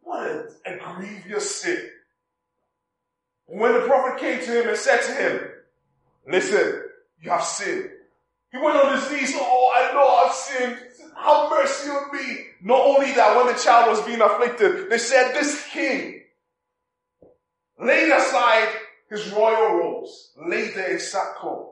What 0.07 0.25
a, 0.25 0.49
a 0.67 0.79
grievous 0.79 1.63
sin. 1.63 1.91
When 3.47 3.73
the 3.73 3.81
prophet 3.81 4.21
came 4.21 4.39
to 4.39 4.63
him 4.63 4.69
and 4.69 4.79
said 4.79 5.03
to 5.03 5.13
him, 5.13 5.41
listen, 6.29 6.83
you 7.21 7.31
have 7.31 7.43
sinned. 7.43 7.91
He 8.53 8.59
went 8.59 8.77
on 8.77 8.95
his 8.95 9.11
knees, 9.11 9.33
oh, 9.35 9.73
I 9.75 9.93
know 9.93 10.07
I've 10.07 10.33
sinned. 10.33 10.79
Have 11.17 11.51
mercy 11.51 11.91
on 11.91 12.17
me. 12.17 12.45
Not 12.63 12.83
only 12.83 13.13
that, 13.15 13.37
when 13.37 13.53
the 13.53 13.61
child 13.61 13.91
was 13.91 14.07
being 14.07 14.21
afflicted, 14.21 14.91
they 14.91 14.99
said, 14.99 15.33
this 15.33 15.67
king 15.73 16.23
laid 17.81 18.13
aside 18.13 18.69
his 19.11 19.29
royal 19.33 19.75
robes, 19.75 20.35
laid 20.37 20.75
there 20.77 20.93
in 20.93 21.01
sackcloth, 21.01 21.71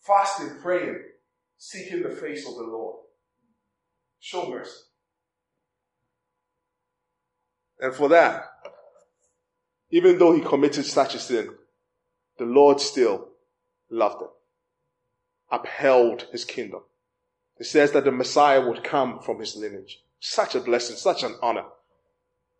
fasting, 0.00 0.58
praying, 0.60 1.00
seeking 1.56 2.02
the 2.02 2.10
face 2.10 2.46
of 2.46 2.56
the 2.56 2.64
Lord. 2.64 2.96
Show 4.20 4.50
mercy. 4.50 4.83
And 7.84 7.94
for 7.94 8.08
that, 8.08 8.46
even 9.90 10.18
though 10.18 10.32
he 10.32 10.40
committed 10.40 10.86
such 10.86 11.14
a 11.14 11.18
sin, 11.18 11.50
the 12.38 12.46
Lord 12.46 12.80
still 12.80 13.28
loved 13.90 14.22
him, 14.22 14.28
upheld 15.52 16.26
his 16.32 16.46
kingdom. 16.46 16.80
It 17.58 17.66
says 17.66 17.92
that 17.92 18.06
the 18.06 18.10
Messiah 18.10 18.66
would 18.66 18.82
come 18.82 19.20
from 19.20 19.38
his 19.38 19.54
lineage. 19.54 20.00
Such 20.18 20.54
a 20.54 20.60
blessing, 20.60 20.96
such 20.96 21.24
an 21.24 21.34
honor. 21.42 21.66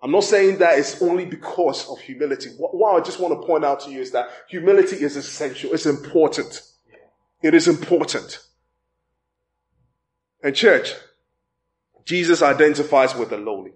I'm 0.02 0.10
not 0.10 0.24
saying 0.24 0.58
that 0.58 0.78
it's 0.78 1.00
only 1.00 1.24
because 1.24 1.88
of 1.88 2.00
humility. 2.00 2.50
What, 2.58 2.94
I 2.94 3.02
just 3.02 3.18
want 3.18 3.40
to 3.40 3.46
point 3.46 3.64
out 3.64 3.80
to 3.80 3.90
you 3.90 4.02
is 4.02 4.10
that 4.10 4.28
humility 4.50 4.96
is 4.96 5.16
essential. 5.16 5.72
It's 5.72 5.86
important. 5.86 6.60
It 7.42 7.54
is 7.54 7.66
important. 7.66 8.40
And 10.42 10.54
church, 10.54 10.92
Jesus 12.04 12.42
identifies 12.42 13.14
with 13.14 13.30
the 13.30 13.38
lowly. 13.38 13.72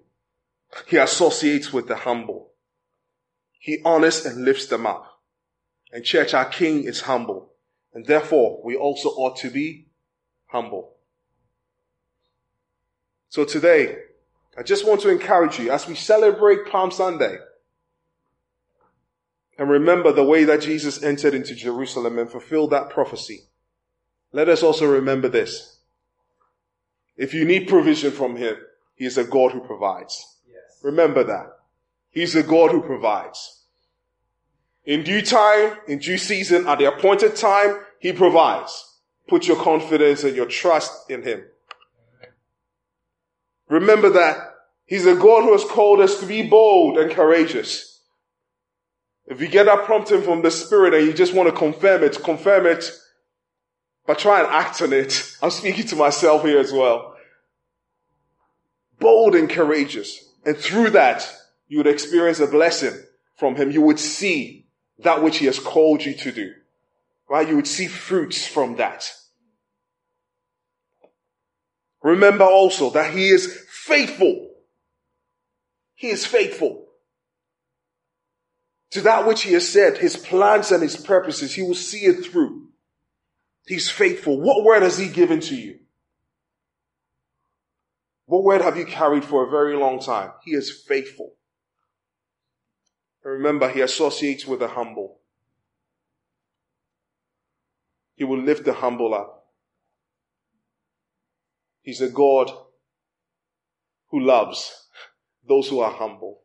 He 0.87 0.97
associates 0.97 1.73
with 1.73 1.87
the 1.87 1.95
humble. 1.95 2.51
He 3.59 3.79
honors 3.83 4.25
and 4.25 4.45
lifts 4.45 4.67
them 4.67 4.85
up. 4.85 5.21
And 5.91 6.03
church, 6.03 6.33
our 6.33 6.45
King 6.45 6.83
is 6.83 7.01
humble. 7.01 7.53
And 7.93 8.05
therefore, 8.05 8.61
we 8.63 8.75
also 8.75 9.09
ought 9.09 9.37
to 9.37 9.49
be 9.49 9.87
humble. 10.47 10.93
So 13.29 13.45
today, 13.45 13.97
I 14.57 14.63
just 14.63 14.87
want 14.87 15.01
to 15.01 15.09
encourage 15.09 15.59
you 15.59 15.71
as 15.71 15.87
we 15.87 15.95
celebrate 15.95 16.65
Palm 16.65 16.91
Sunday 16.91 17.37
and 19.57 19.69
remember 19.69 20.11
the 20.11 20.23
way 20.23 20.45
that 20.45 20.61
Jesus 20.61 21.03
entered 21.03 21.33
into 21.33 21.53
Jerusalem 21.53 22.17
and 22.17 22.31
fulfilled 22.31 22.71
that 22.71 22.89
prophecy. 22.89 23.41
Let 24.31 24.49
us 24.49 24.63
also 24.63 24.89
remember 24.89 25.27
this. 25.27 25.79
If 27.17 27.33
you 27.33 27.43
need 27.45 27.67
provision 27.67 28.11
from 28.11 28.37
Him, 28.37 28.55
He 28.95 29.05
is 29.05 29.17
a 29.17 29.23
God 29.23 29.51
who 29.51 29.59
provides. 29.59 30.38
Remember 30.81 31.23
that. 31.23 31.57
He's 32.11 32.35
a 32.35 32.43
God 32.43 32.71
who 32.71 32.81
provides. 32.81 33.63
In 34.85 35.03
due 35.03 35.21
time, 35.21 35.77
in 35.87 35.99
due 35.99 36.17
season, 36.17 36.67
at 36.67 36.79
the 36.79 36.85
appointed 36.85 37.35
time, 37.35 37.79
He 37.99 38.13
provides. 38.13 38.97
Put 39.27 39.47
your 39.47 39.61
confidence 39.61 40.23
and 40.23 40.35
your 40.35 40.47
trust 40.47 41.09
in 41.09 41.23
Him. 41.23 41.43
Remember 43.67 44.09
that 44.09 44.37
He's 44.85 45.05
a 45.05 45.15
God 45.15 45.43
who 45.43 45.51
has 45.51 45.63
called 45.63 45.99
us 45.99 46.19
to 46.19 46.25
be 46.25 46.47
bold 46.47 46.97
and 46.97 47.11
courageous. 47.11 48.01
If 49.27 49.39
you 49.39 49.47
get 49.47 49.67
that 49.67 49.85
prompting 49.85 50.23
from 50.23 50.41
the 50.41 50.49
Spirit 50.49 50.95
and 50.95 51.05
you 51.05 51.13
just 51.13 51.35
want 51.35 51.47
to 51.47 51.55
confirm 51.55 52.03
it, 52.03 52.23
confirm 52.23 52.65
it, 52.65 52.91
but 54.07 54.17
try 54.17 54.39
and 54.39 54.49
act 54.49 54.81
on 54.81 54.91
it. 54.91 55.35
I'm 55.43 55.51
speaking 55.51 55.85
to 55.85 55.95
myself 55.95 56.41
here 56.43 56.57
as 56.59 56.73
well. 56.73 57.15
Bold 58.99 59.35
and 59.35 59.47
courageous. 59.47 60.28
And 60.49 60.57
through 60.57 60.89
that, 60.89 61.31
you 61.67 61.77
would 61.77 61.85
experience 61.85 62.39
a 62.39 62.47
blessing 62.47 62.99
from 63.35 63.55
Him. 63.55 63.69
You 63.69 63.83
would 63.83 63.99
see 63.99 64.65
that 64.97 65.21
which 65.21 65.37
He 65.37 65.45
has 65.45 65.59
called 65.59 66.03
you 66.03 66.15
to 66.15 66.31
do. 66.31 66.53
Right? 67.29 67.47
You 67.47 67.55
would 67.57 67.67
see 67.67 67.85
fruits 67.85 68.47
from 68.47 68.77
that. 68.77 69.13
Remember 72.01 72.45
also 72.45 72.89
that 72.89 73.13
He 73.13 73.29
is 73.29 73.63
faithful. 73.69 74.49
He 75.93 76.07
is 76.07 76.25
faithful. 76.25 76.87
To 78.93 79.01
that 79.01 79.27
which 79.27 79.43
He 79.43 79.53
has 79.53 79.69
said, 79.69 79.99
His 79.99 80.17
plans 80.17 80.71
and 80.71 80.81
His 80.81 80.97
purposes, 80.97 81.53
He 81.53 81.61
will 81.61 81.75
see 81.75 82.05
it 82.05 82.25
through. 82.25 82.69
He's 83.67 83.87
faithful. 83.87 84.41
What 84.41 84.63
word 84.63 84.81
has 84.81 84.97
He 84.97 85.09
given 85.09 85.41
to 85.41 85.55
you? 85.55 85.77
What 88.29 88.43
word 88.43 88.61
have 88.61 88.77
you 88.77 88.85
carried 88.85 89.25
for 89.25 89.43
a 89.43 89.49
very 89.49 89.75
long 89.75 89.99
time? 89.99 90.33
He 90.43 90.51
is 90.51 90.83
faithful. 90.87 91.33
And 93.23 93.33
remember, 93.33 93.67
He 93.67 93.81
associates 93.81 94.45
with 94.45 94.59
the 94.59 94.67
humble. 94.67 95.21
He 98.13 98.23
will 98.23 98.39
lift 98.39 98.65
the 98.65 98.73
humble 98.73 99.15
up. 99.15 99.47
He's 101.81 102.01
a 102.01 102.09
God 102.09 102.51
who 104.11 104.19
loves 104.19 104.89
those 105.47 105.67
who 105.67 105.79
are 105.79 105.91
humble. 105.91 106.43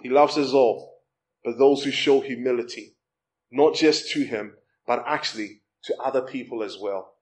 He 0.00 0.08
loves 0.08 0.38
us 0.38 0.54
all, 0.54 1.02
but 1.44 1.58
those 1.58 1.84
who 1.84 1.90
show 1.90 2.22
humility, 2.22 2.96
not 3.50 3.74
just 3.74 4.10
to 4.12 4.24
Him, 4.24 4.54
but 4.86 5.04
actually 5.06 5.60
to 5.84 5.94
other 5.98 6.22
people 6.22 6.62
as 6.62 6.78
well. 6.80 7.12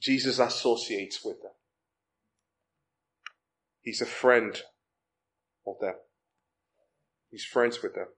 Jesus 0.00 0.38
associates 0.38 1.24
with 1.24 1.42
them. 1.42 1.50
He's 3.88 4.02
a 4.02 4.04
friend 4.04 4.54
of 5.66 5.76
them. 5.80 5.94
He's 7.30 7.46
friends 7.46 7.82
with 7.82 7.94
them. 7.94 8.08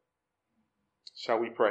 Shall 1.14 1.38
we 1.38 1.48
pray? 1.48 1.70